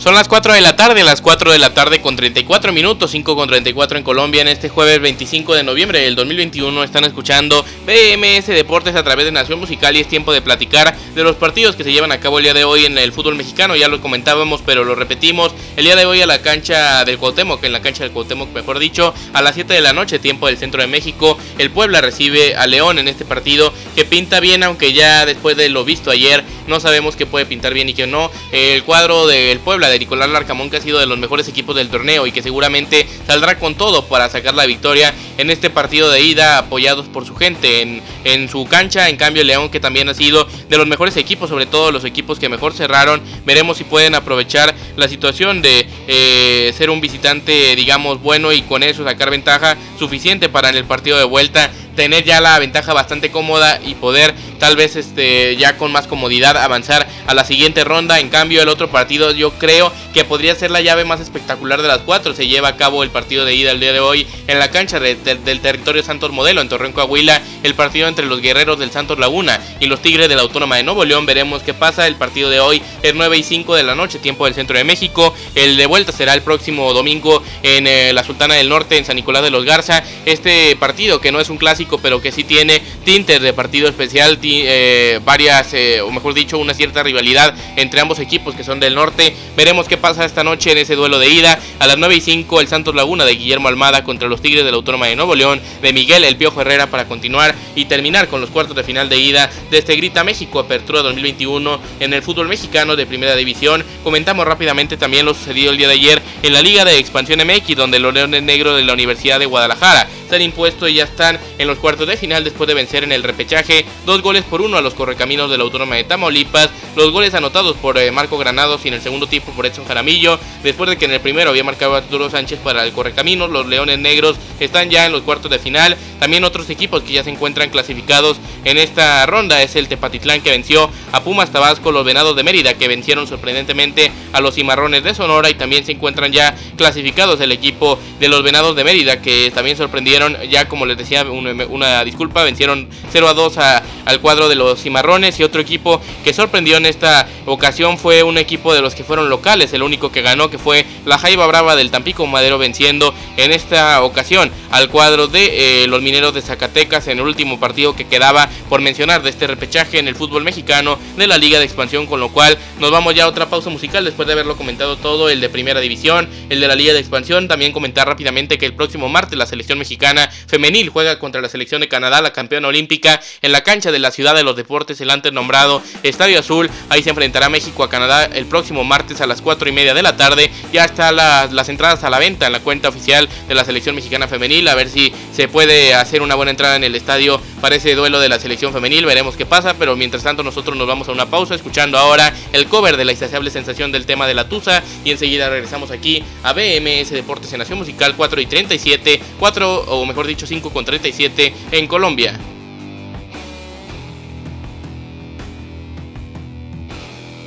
Son 0.00 0.14
las 0.14 0.28
4 0.28 0.54
de 0.54 0.62
la 0.62 0.76
tarde, 0.76 1.04
las 1.04 1.20
4 1.20 1.52
de 1.52 1.58
la 1.58 1.74
tarde 1.74 2.00
con 2.00 2.16
34 2.16 2.72
minutos, 2.72 3.10
5 3.10 3.36
con 3.36 3.46
34 3.46 3.98
en 3.98 4.02
Colombia 4.02 4.40
en 4.40 4.48
este 4.48 4.70
jueves 4.70 4.98
25 4.98 5.54
de 5.54 5.62
noviembre 5.62 6.00
del 6.00 6.16
2021. 6.16 6.82
Están 6.82 7.04
escuchando 7.04 7.62
BMS 7.84 8.46
Deportes 8.46 8.96
a 8.96 9.02
través 9.02 9.26
de 9.26 9.32
Nación 9.32 9.60
Musical 9.60 9.94
y 9.94 10.00
es 10.00 10.08
tiempo 10.08 10.32
de 10.32 10.40
platicar 10.40 10.96
de 10.96 11.22
los 11.22 11.36
partidos 11.36 11.76
que 11.76 11.84
se 11.84 11.92
llevan 11.92 12.12
a 12.12 12.18
cabo 12.18 12.38
el 12.38 12.44
día 12.44 12.54
de 12.54 12.64
hoy 12.64 12.86
en 12.86 12.96
el 12.96 13.12
fútbol 13.12 13.34
mexicano. 13.34 13.76
Ya 13.76 13.88
lo 13.88 14.00
comentábamos, 14.00 14.62
pero 14.64 14.84
lo 14.84 14.94
repetimos. 14.94 15.52
El 15.76 15.84
día 15.84 15.96
de 15.96 16.06
hoy 16.06 16.22
a 16.22 16.26
la 16.26 16.40
cancha 16.40 17.04
del 17.04 17.18
Cuauhtémoc, 17.18 17.62
en 17.62 17.72
la 17.72 17.82
cancha 17.82 18.02
del 18.02 18.12
Cuauhtémoc 18.14 18.54
mejor 18.54 18.78
dicho, 18.78 19.12
a 19.34 19.42
las 19.42 19.54
7 19.54 19.74
de 19.74 19.82
la 19.82 19.92
noche, 19.92 20.18
tiempo 20.18 20.46
del 20.46 20.56
centro 20.56 20.80
de 20.80 20.88
México, 20.88 21.36
el 21.58 21.70
Puebla 21.70 22.00
recibe 22.00 22.56
a 22.56 22.66
León 22.66 22.98
en 22.98 23.06
este 23.06 23.26
partido 23.26 23.70
que 23.94 24.06
pinta 24.06 24.40
bien, 24.40 24.62
aunque 24.62 24.94
ya 24.94 25.26
después 25.26 25.58
de 25.58 25.68
lo 25.68 25.84
visto 25.84 26.10
ayer 26.10 26.42
no 26.70 26.80
sabemos 26.80 27.16
qué 27.16 27.26
puede 27.26 27.44
pintar 27.44 27.74
bien 27.74 27.90
y 27.90 27.94
qué 27.94 28.06
no. 28.06 28.30
El 28.52 28.82
cuadro 28.84 29.26
del 29.26 29.58
Puebla 29.58 29.89
de 29.90 29.98
Nicolás 29.98 30.30
Larcamón, 30.30 30.70
que 30.70 30.78
ha 30.78 30.80
sido 30.80 30.98
de 30.98 31.06
los 31.06 31.18
mejores 31.18 31.48
equipos 31.48 31.76
del 31.76 31.88
torneo 31.88 32.26
y 32.26 32.32
que 32.32 32.42
seguramente 32.42 33.06
saldrá 33.26 33.58
con 33.58 33.74
todo 33.74 34.06
para 34.06 34.28
sacar 34.28 34.54
la 34.54 34.66
victoria 34.66 35.14
en 35.38 35.50
este 35.50 35.70
partido 35.70 36.10
de 36.10 36.22
ida, 36.22 36.58
apoyados 36.58 37.06
por 37.06 37.26
su 37.26 37.34
gente 37.34 37.82
en, 37.82 38.02
en 38.24 38.48
su 38.48 38.66
cancha. 38.66 39.08
En 39.08 39.16
cambio, 39.16 39.44
León, 39.44 39.70
que 39.70 39.80
también 39.80 40.08
ha 40.08 40.14
sido 40.14 40.46
de 40.68 40.76
los 40.76 40.86
mejores 40.86 41.16
equipos, 41.16 41.50
sobre 41.50 41.66
todo 41.66 41.92
los 41.92 42.04
equipos 42.04 42.38
que 42.38 42.48
mejor 42.48 42.72
cerraron, 42.72 43.20
veremos 43.44 43.78
si 43.78 43.84
pueden 43.84 44.14
aprovechar 44.14 44.74
la 44.96 45.08
situación 45.08 45.62
de 45.62 45.86
eh, 46.06 46.72
ser 46.76 46.90
un 46.90 47.00
visitante, 47.00 47.74
digamos, 47.76 48.20
bueno 48.20 48.52
y 48.52 48.62
con 48.62 48.82
eso 48.82 49.04
sacar 49.04 49.30
ventaja 49.30 49.76
suficiente 49.98 50.48
para 50.48 50.70
en 50.70 50.76
el 50.76 50.84
partido 50.84 51.18
de 51.18 51.24
vuelta 51.24 51.70
tener 52.00 52.24
ya 52.24 52.40
la 52.40 52.58
ventaja 52.58 52.94
bastante 52.94 53.30
cómoda 53.30 53.78
y 53.84 53.94
poder 53.94 54.34
tal 54.58 54.74
vez 54.74 54.96
este 54.96 55.56
ya 55.56 55.76
con 55.76 55.92
más 55.92 56.06
comodidad 56.06 56.56
avanzar 56.56 57.06
a 57.26 57.34
la 57.34 57.44
siguiente 57.44 57.84
ronda. 57.84 58.20
En 58.20 58.30
cambio, 58.30 58.62
el 58.62 58.68
otro 58.68 58.90
partido 58.90 59.32
yo 59.32 59.50
creo 59.58 59.92
que 60.14 60.24
podría 60.24 60.54
ser 60.54 60.70
la 60.70 60.80
llave 60.80 61.04
más 61.04 61.20
espectacular 61.20 61.82
de 61.82 61.88
las 61.88 61.98
cuatro. 61.98 62.32
Se 62.34 62.46
lleva 62.46 62.68
a 62.68 62.76
cabo 62.76 63.02
el 63.02 63.10
partido 63.10 63.44
de 63.44 63.54
ida 63.54 63.72
el 63.72 63.80
día 63.80 63.92
de 63.92 64.00
hoy 64.00 64.26
en 64.46 64.58
la 64.58 64.70
cancha 64.70 64.98
del 64.98 65.18
territorio 65.60 66.02
Santos 66.02 66.32
Modelo 66.32 66.62
en 66.62 66.70
Torreón 66.70 66.92
Coahuila. 66.92 67.42
El 67.62 67.74
partido 67.74 68.08
entre 68.08 68.24
los 68.24 68.40
guerreros 68.40 68.78
del 68.78 68.90
Santos 68.90 69.18
Laguna 69.18 69.60
y 69.78 69.86
los 69.86 70.00
Tigres 70.00 70.30
de 70.30 70.36
la 70.36 70.42
Autónoma 70.42 70.76
de 70.76 70.84
Nuevo 70.84 71.04
León. 71.04 71.26
Veremos 71.26 71.62
qué 71.62 71.74
pasa. 71.74 72.06
El 72.06 72.16
partido 72.16 72.48
de 72.48 72.60
hoy 72.60 72.80
es 73.02 73.14
9 73.14 73.36
y 73.36 73.42
5 73.42 73.74
de 73.74 73.82
la 73.82 73.94
noche, 73.94 74.18
tiempo 74.18 74.46
del 74.46 74.54
centro 74.54 74.78
de 74.78 74.84
México. 74.84 75.34
El 75.54 75.76
de 75.76 75.84
vuelta 75.84 76.12
será 76.12 76.32
el 76.32 76.40
próximo 76.40 76.94
domingo 76.94 77.42
en 77.62 77.86
eh, 77.86 78.12
la 78.14 78.24
Sultana 78.24 78.54
del 78.54 78.70
Norte, 78.70 78.96
en 78.96 79.04
San 79.04 79.16
Nicolás 79.16 79.42
de 79.42 79.50
los 79.50 79.64
Garza. 79.64 80.02
Este 80.26 80.76
partido 80.76 81.20
que 81.20 81.32
no 81.32 81.40
es 81.40 81.50
un 81.50 81.58
clásico, 81.58 81.89
pero 81.98 82.20
que 82.20 82.32
sí 82.32 82.44
tiene 82.44 82.80
tintes 83.04 83.40
de 83.40 83.52
partido 83.52 83.88
especial, 83.88 84.38
eh, 84.42 85.20
varias, 85.24 85.72
eh, 85.74 86.00
o 86.00 86.10
mejor 86.10 86.34
dicho, 86.34 86.58
una 86.58 86.74
cierta 86.74 87.02
rivalidad 87.02 87.54
entre 87.76 88.00
ambos 88.00 88.18
equipos 88.18 88.54
que 88.54 88.64
son 88.64 88.80
del 88.80 88.94
norte. 88.94 89.34
Veremos 89.56 89.88
qué 89.88 89.96
pasa 89.96 90.24
esta 90.24 90.44
noche 90.44 90.72
en 90.72 90.78
ese 90.78 90.96
duelo 90.96 91.18
de 91.18 91.28
ida. 91.28 91.58
A 91.78 91.86
las 91.86 91.98
9 91.98 92.16
y 92.16 92.20
5, 92.20 92.60
el 92.60 92.68
Santos 92.68 92.94
Laguna 92.94 93.24
de 93.24 93.34
Guillermo 93.34 93.68
Almada 93.68 94.04
contra 94.04 94.28
los 94.28 94.40
Tigres 94.42 94.64
de 94.64 94.70
la 94.70 94.76
Autónoma 94.76 95.06
de 95.06 95.16
Nuevo 95.16 95.34
León, 95.34 95.60
de 95.82 95.92
Miguel 95.92 96.24
El 96.24 96.36
Piojo 96.36 96.60
Herrera 96.60 96.88
para 96.88 97.06
continuar 97.06 97.54
y 97.74 97.86
terminar 97.86 98.28
con 98.28 98.40
los 98.40 98.50
cuartos 98.50 98.76
de 98.76 98.84
final 98.84 99.08
de 99.08 99.18
ida 99.18 99.50
de 99.70 99.78
este 99.78 99.96
Grita 99.96 100.24
México 100.24 100.58
Apertura 100.58 101.02
2021 101.02 101.80
en 102.00 102.12
el 102.12 102.22
fútbol 102.22 102.48
mexicano 102.48 102.96
de 102.96 103.06
Primera 103.06 103.36
División. 103.36 103.84
Comentamos 104.02 104.46
rápidamente 104.46 104.96
también 104.96 105.26
lo 105.26 105.34
sucedido 105.34 105.72
el 105.72 105.78
día 105.78 105.88
de 105.88 105.94
ayer 105.94 106.22
en 106.42 106.52
la 106.52 106.62
Liga 106.62 106.84
de 106.84 106.98
Expansión 106.98 107.40
MX, 107.46 107.76
donde 107.76 107.98
los 107.98 108.12
Leones 108.12 108.42
Negros 108.42 108.76
de 108.76 108.84
la 108.84 108.92
Universidad 108.92 109.38
de 109.38 109.46
Guadalajara 109.46 110.08
se 110.30 110.36
han 110.36 110.42
impuesto 110.42 110.88
y 110.88 110.94
ya 110.94 111.04
están 111.04 111.38
en 111.58 111.66
los 111.66 111.78
cuartos 111.78 112.06
de 112.06 112.16
final 112.16 112.44
después 112.44 112.68
de 112.68 112.74
vencer 112.74 113.04
en 113.04 113.12
el 113.12 113.22
repechaje 113.22 113.84
dos 114.06 114.22
goles 114.22 114.44
por 114.44 114.62
uno 114.62 114.78
a 114.78 114.80
los 114.80 114.94
correcaminos 114.94 115.50
de 115.50 115.58
la 115.58 115.64
Autónoma 115.64 115.96
de 115.96 116.04
Tamaulipas. 116.04 116.70
Los 116.96 117.10
goles 117.10 117.34
anotados 117.34 117.76
por 117.76 117.98
eh, 117.98 118.10
Marco 118.10 118.38
Granados 118.38 118.84
y 118.84 118.88
en 118.88 118.94
el 118.94 119.02
segundo 119.02 119.26
tiempo 119.26 119.52
por 119.52 119.66
Edson 119.66 119.84
Jaramillo. 119.84 120.38
Después 120.62 120.88
de 120.88 120.96
que 120.96 121.04
en 121.04 121.12
el 121.12 121.20
primero 121.20 121.50
había 121.50 121.64
marcado 121.64 121.96
Arturo 121.96 122.30
Sánchez 122.30 122.60
para 122.60 122.84
el 122.84 122.92
correcaminos, 122.92 123.50
los 123.50 123.66
Leones 123.66 123.98
Negros 123.98 124.36
están 124.60 124.88
ya 124.88 125.06
en 125.06 125.12
los 125.12 125.22
cuartos 125.22 125.50
de 125.50 125.58
final. 125.58 125.96
También 126.20 126.44
otros 126.44 126.70
equipos 126.70 127.02
que 127.02 127.14
ya 127.14 127.24
se 127.24 127.30
encuentran 127.30 127.70
clasificados 127.70 128.38
en 128.64 128.78
esta 128.78 129.26
ronda 129.26 129.62
es 129.62 129.74
el 129.74 129.88
Tepatitlán 129.88 130.42
que 130.42 130.50
venció 130.50 130.90
a 131.12 131.22
Pumas 131.22 131.50
Tabasco, 131.50 131.92
los 131.92 132.04
Venados 132.04 132.36
de 132.36 132.44
Mérida 132.44 132.74
que 132.74 132.88
vencieron 132.88 133.26
sorprendentemente 133.26 134.12
a 134.32 134.40
los 134.40 134.54
Cimarrones 134.54 135.02
de 135.02 135.14
Sonora 135.14 135.50
y 135.50 135.54
también 135.54 135.84
se 135.84 135.92
encuentran 135.92 136.32
ya 136.32 136.54
clasificados 136.76 137.40
el 137.40 137.52
equipo 137.52 137.98
de 138.20 138.28
los 138.28 138.42
Venados 138.42 138.76
de 138.76 138.84
Mérida 138.84 139.20
que 139.20 139.50
también 139.54 139.76
sorprendieron 139.76 140.19
ya 140.48 140.68
como 140.68 140.86
les 140.86 140.96
decía 140.96 141.24
una, 141.24 142.04
disculpa, 142.04 142.42
vencieron 142.42 142.88
0 143.10 143.28
a 143.28 143.34
2 143.34 143.58
al 144.04 144.20
cuadro 144.20 144.48
de 144.48 144.54
los 144.54 144.82
Cimarrones 144.82 145.38
y 145.40 145.42
otro 145.42 145.60
equipo 145.60 146.00
que 146.24 146.32
sorprendió 146.32 146.76
en 146.76 146.86
esta 146.86 147.28
ocasión 147.46 147.98
fue 147.98 148.22
un 148.22 148.38
equipo 148.38 148.74
de 148.74 148.80
los 148.80 148.94
que 148.94 149.04
fueron 149.04 149.28
locales, 149.28 149.72
el 149.72 149.82
único 149.82 150.12
que 150.12 150.22
ganó 150.22 150.50
que 150.50 150.58
fue 150.58 150.86
la 151.04 151.18
Jaiba 151.18 151.46
Brava 151.46 151.76
del 151.76 151.90
Tampico 151.90 152.26
Madero 152.26 152.58
venciendo 152.58 153.14
en 153.36 153.52
esta 153.52 154.02
ocasión 154.02 154.50
al 154.70 154.88
cuadro 154.88 155.26
de 155.26 155.84
eh, 155.84 155.86
los 155.86 156.02
Mineros 156.02 156.34
de 156.34 156.42
Zacatecas 156.42 157.08
en 157.08 157.18
el 157.18 157.26
último 157.26 157.58
partido 157.58 157.94
que 157.94 158.06
quedaba 158.06 158.48
por 158.68 158.80
mencionar 158.80 159.22
de 159.22 159.30
este 159.30 159.46
repechaje 159.46 159.98
en 159.98 160.08
el 160.08 160.14
fútbol 160.14 160.44
mexicano 160.44 160.98
de 161.16 161.26
la 161.26 161.38
Liga 161.38 161.58
de 161.58 161.64
Expansión, 161.64 162.06
con 162.06 162.20
lo 162.20 162.30
cual 162.30 162.56
nos 162.78 162.90
vamos 162.90 163.14
ya 163.14 163.24
a 163.24 163.28
otra 163.28 163.48
pausa 163.48 163.70
musical 163.70 164.04
después 164.04 164.26
de 164.26 164.32
haberlo 164.32 164.56
comentado 164.56 164.96
todo, 164.96 165.28
el 165.28 165.40
de 165.40 165.48
Primera 165.48 165.80
División, 165.80 166.28
el 166.48 166.60
de 166.60 166.68
la 166.68 166.74
Liga 166.74 166.92
de 166.92 167.00
Expansión, 167.00 167.48
también 167.48 167.72
comentar 167.72 168.06
rápidamente 168.06 168.58
que 168.58 168.66
el 168.66 168.74
próximo 168.74 169.08
martes 169.08 169.38
la 169.38 169.46
selección 169.46 169.78
mexicana 169.78 170.30
femenil 170.46 170.88
juega 170.88 171.18
contra 171.18 171.40
la 171.40 171.48
selección 171.48 171.80
de 171.80 171.88
Canadá, 171.88 172.20
la 172.20 172.32
campeona 172.32 172.68
olímpica, 172.68 173.20
en 173.42 173.52
la 173.52 173.62
cancha 173.62 173.92
de 173.92 173.98
la 173.98 174.10
Ciudad 174.10 174.34
de 174.34 174.42
los 174.42 174.56
Deportes, 174.56 175.00
el 175.00 175.10
antes 175.10 175.32
nombrado 175.32 175.82
Estadio 176.02 176.38
Azul. 176.38 176.70
Ahí 176.88 177.02
se 177.02 177.10
enfrentará 177.10 177.48
México 177.48 177.82
a 177.82 177.90
Canadá 177.90 178.24
el 178.24 178.46
próximo 178.46 178.84
martes 178.84 179.20
a 179.20 179.26
las 179.26 179.40
4 179.40 179.68
y 179.68 179.72
media 179.72 179.94
de 179.94 180.02
la 180.02 180.16
tarde. 180.16 180.50
Ya 180.72 180.84
están 180.84 181.16
las 181.16 181.68
entradas 181.68 182.04
a 182.04 182.10
la 182.10 182.18
venta 182.18 182.46
en 182.46 182.52
la 182.52 182.60
cuenta 182.60 182.88
oficial 182.88 183.28
de 183.48 183.54
la 183.54 183.64
selección 183.64 183.94
mexicana 183.94 184.28
femenil. 184.28 184.59
A 184.68 184.74
ver 184.74 184.88
si 184.88 185.12
se 185.32 185.48
puede 185.48 185.94
hacer 185.94 186.22
una 186.22 186.34
buena 186.34 186.50
entrada 186.50 186.76
en 186.76 186.84
el 186.84 186.94
estadio 186.94 187.40
para 187.60 187.76
ese 187.76 187.94
duelo 187.94 188.20
de 188.20 188.28
la 188.28 188.38
selección 188.38 188.72
femenil. 188.72 189.06
Veremos 189.06 189.36
qué 189.36 189.46
pasa, 189.46 189.74
pero 189.74 189.96
mientras 189.96 190.22
tanto 190.22 190.42
nosotros 190.42 190.76
nos 190.76 190.86
vamos 190.86 191.08
a 191.08 191.12
una 191.12 191.26
pausa 191.26 191.54
escuchando 191.54 191.98
ahora 191.98 192.34
el 192.52 192.66
cover 192.66 192.96
de 192.96 193.04
la 193.04 193.12
insaciable 193.12 193.50
sensación 193.50 193.90
del 193.90 194.06
tema 194.06 194.26
de 194.26 194.34
la 194.34 194.48
Tusa 194.48 194.82
y 195.04 195.10
enseguida 195.10 195.48
regresamos 195.48 195.90
aquí 195.90 196.22
a 196.42 196.52
BMS 196.52 197.10
Deportes 197.10 197.52
en 197.52 197.60
Nación 197.60 197.78
Musical 197.78 198.14
4 198.16 198.40
y 198.40 198.46
37, 198.46 199.20
4 199.38 199.84
o 199.88 200.06
mejor 200.06 200.26
dicho 200.26 200.46
5 200.46 200.70
con 200.70 200.84
37 200.84 201.54
en 201.72 201.86
Colombia. 201.86 202.38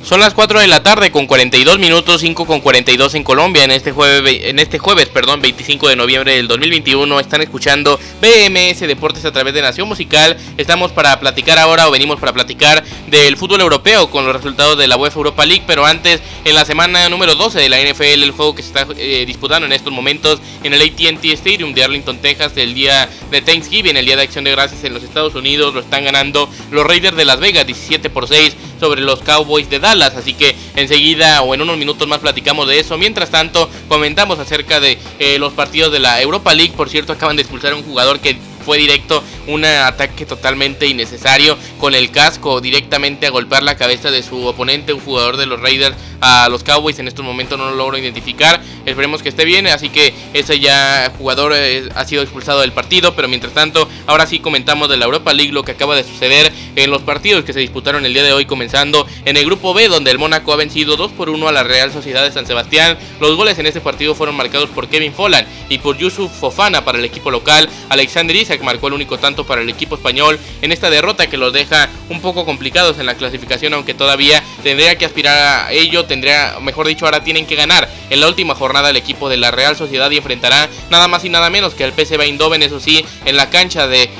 Son 0.04 0.20
las 0.20 0.34
4 0.34 0.60
de 0.60 0.66
la 0.66 0.82
tarde 0.82 1.10
con 1.10 1.26
42 1.26 1.78
minutos, 1.78 2.20
5 2.20 2.44
con 2.44 2.60
42 2.60 3.14
en 3.14 3.24
Colombia. 3.24 3.64
En 3.64 3.70
este 3.70 3.90
jueves, 3.90 4.38
en 4.44 4.58
este 4.58 4.78
jueves 4.78 5.08
perdón, 5.08 5.40
25 5.40 5.88
de 5.88 5.96
noviembre 5.96 6.36
del 6.36 6.46
2021 6.46 7.20
están 7.20 7.40
escuchando 7.40 7.98
BMS 8.20 8.80
Deportes 8.80 9.24
a 9.24 9.32
través 9.32 9.54
de 9.54 9.62
Nación 9.62 9.88
Musical. 9.88 10.36
Estamos 10.58 10.92
para 10.92 11.18
platicar 11.20 11.58
ahora 11.58 11.88
o 11.88 11.90
venimos 11.90 12.20
para 12.20 12.34
platicar 12.34 12.84
del 13.06 13.38
fútbol 13.38 13.62
europeo 13.62 14.10
con 14.10 14.26
los 14.26 14.36
resultados 14.36 14.76
de 14.76 14.88
la 14.88 14.98
UEFA 14.98 15.20
Europa 15.20 15.46
League. 15.46 15.64
Pero 15.66 15.86
antes, 15.86 16.20
en 16.44 16.54
la 16.54 16.66
semana 16.66 17.08
número 17.08 17.34
12 17.34 17.58
de 17.58 17.70
la 17.70 17.80
NFL, 17.80 18.24
el 18.24 18.32
juego 18.32 18.54
que 18.54 18.60
se 18.60 18.68
está 18.68 18.86
eh, 18.98 19.24
disputando 19.26 19.64
en 19.64 19.72
estos 19.72 19.90
momentos 19.90 20.38
en 20.62 20.74
el 20.74 20.82
ATT 20.82 21.24
Stadium 21.24 21.72
de 21.72 21.82
Arlington, 21.82 22.18
Texas, 22.18 22.52
el 22.56 22.74
día 22.74 23.08
de 23.30 23.40
Thanksgiving, 23.40 23.96
el 23.96 24.04
día 24.04 24.16
de 24.16 24.24
Acción 24.24 24.44
de 24.44 24.50
Gracias 24.50 24.84
en 24.84 24.92
los 24.92 25.02
Estados 25.02 25.34
Unidos, 25.34 25.72
lo 25.72 25.80
están 25.80 26.04
ganando 26.04 26.50
los 26.70 26.86
Raiders 26.86 27.16
de 27.16 27.24
Las 27.24 27.40
Vegas 27.40 27.66
17 27.66 28.10
por 28.10 28.28
6 28.28 28.54
sobre 28.78 29.00
los 29.00 29.20
Cowboys 29.20 29.68
de 29.70 29.78
Dallas. 29.78 30.14
Así 30.16 30.34
que 30.34 30.54
enseguida 30.76 31.42
o 31.42 31.54
en 31.54 31.62
unos 31.62 31.76
minutos 31.76 32.06
más 32.08 32.18
platicamos 32.18 32.68
de 32.68 32.78
eso. 32.80 32.98
Mientras 32.98 33.30
tanto, 33.30 33.68
comentamos 33.88 34.38
acerca 34.38 34.80
de 34.80 34.98
eh, 35.18 35.38
los 35.38 35.52
partidos 35.52 35.92
de 35.92 36.00
la 36.00 36.20
Europa 36.20 36.54
League. 36.54 36.74
Por 36.76 36.88
cierto, 36.88 37.12
acaban 37.12 37.36
de 37.36 37.42
expulsar 37.42 37.72
a 37.72 37.76
un 37.76 37.82
jugador 37.82 38.20
que 38.20 38.36
fue 38.64 38.78
directo 38.78 39.22
un 39.46 39.64
ataque 39.64 40.26
totalmente 40.26 40.86
innecesario 40.86 41.56
con 41.78 41.94
el 41.94 42.10
casco 42.10 42.60
directamente 42.60 43.26
a 43.26 43.30
golpear 43.30 43.62
la 43.62 43.76
cabeza 43.76 44.10
de 44.10 44.22
su 44.22 44.46
oponente, 44.46 44.92
un 44.92 45.00
jugador 45.00 45.36
de 45.36 45.46
los 45.46 45.60
Raiders 45.60 45.96
a 46.20 46.48
los 46.48 46.64
Cowboys. 46.64 46.98
En 46.98 47.08
estos 47.08 47.24
momentos 47.24 47.58
no 47.58 47.70
lo 47.70 47.76
logro 47.76 47.98
identificar. 47.98 48.60
Esperemos 48.86 49.22
que 49.22 49.28
esté 49.28 49.44
bien. 49.44 49.66
Así 49.66 49.90
que 49.90 50.14
ese 50.32 50.58
ya 50.58 51.12
jugador 51.18 51.52
eh, 51.54 51.88
ha 51.94 52.04
sido 52.04 52.22
expulsado 52.22 52.60
del 52.60 52.72
partido. 52.72 53.14
Pero 53.14 53.28
mientras 53.28 53.52
tanto, 53.52 53.88
ahora 54.06 54.26
sí 54.26 54.38
comentamos 54.38 54.88
de 54.88 54.96
la 54.96 55.04
Europa 55.04 55.32
League 55.32 55.52
lo 55.52 55.62
que 55.62 55.72
acaba 55.72 55.94
de 55.94 56.04
suceder 56.04 56.52
en 56.76 56.90
los 56.90 57.02
partidos 57.02 57.44
que 57.44 57.52
se 57.52 57.60
disputaron 57.60 58.06
el 58.06 58.14
día 58.14 58.22
de 58.22 58.32
hoy, 58.32 58.46
comenzando 58.46 59.06
en 59.24 59.36
el 59.36 59.44
grupo 59.44 59.74
B, 59.74 59.88
donde 59.88 60.10
el 60.10 60.18
Mónaco 60.18 60.52
ha 60.52 60.56
vencido 60.56 60.96
2 60.96 61.12
por 61.12 61.28
1 61.28 61.48
a 61.48 61.52
la 61.52 61.62
Real 61.62 61.92
Sociedad 61.92 62.24
de 62.24 62.32
San 62.32 62.46
Sebastián. 62.46 62.98
Los 63.20 63.36
goles 63.36 63.58
en 63.58 63.66
este 63.66 63.80
partido 63.80 64.14
fueron 64.14 64.36
marcados 64.36 64.70
por 64.70 64.88
Kevin 64.88 65.12
Folland 65.12 65.46
y 65.68 65.78
por 65.78 65.96
Yusuf 65.96 66.32
Fofana 66.32 66.84
para 66.84 66.98
el 66.98 67.04
equipo 67.04 67.30
local. 67.30 67.68
Alexander 67.88 68.34
Isaac 68.34 68.53
marcó 68.62 68.88
el 68.88 68.94
único 68.94 69.18
tanto 69.18 69.44
para 69.44 69.62
el 69.62 69.68
equipo 69.68 69.96
español 69.96 70.38
en 70.62 70.72
esta 70.72 70.90
derrota 70.90 71.26
que 71.26 71.36
los 71.36 71.52
deja 71.52 71.88
un 72.08 72.20
poco 72.20 72.44
complicados 72.44 72.98
en 72.98 73.06
la 73.06 73.14
clasificación, 73.14 73.74
aunque 73.74 73.94
todavía 73.94 74.42
tendría 74.62 74.96
que 74.96 75.04
aspirar 75.04 75.66
a 75.66 75.72
ello, 75.72 76.04
tendría, 76.04 76.58
mejor 76.60 76.86
dicho, 76.86 77.04
ahora 77.04 77.24
tienen 77.24 77.46
que 77.46 77.56
ganar 77.56 77.88
en 78.10 78.20
la 78.20 78.28
última 78.28 78.54
jornada 78.54 78.90
el 78.90 78.96
equipo 78.96 79.28
de 79.28 79.36
la 79.36 79.50
Real 79.50 79.76
Sociedad 79.76 80.10
y 80.10 80.18
enfrentará 80.18 80.68
nada 80.90 81.08
más 81.08 81.24
y 81.24 81.28
nada 81.28 81.50
menos 81.50 81.74
que 81.74 81.84
al 81.84 81.92
PSV 81.92 82.20
Eindhoven, 82.20 82.62
eso 82.62 82.80
sí, 82.80 83.04
en 83.24 83.36
la 83.36 83.50
cancha 83.50 83.86
de 83.86 84.10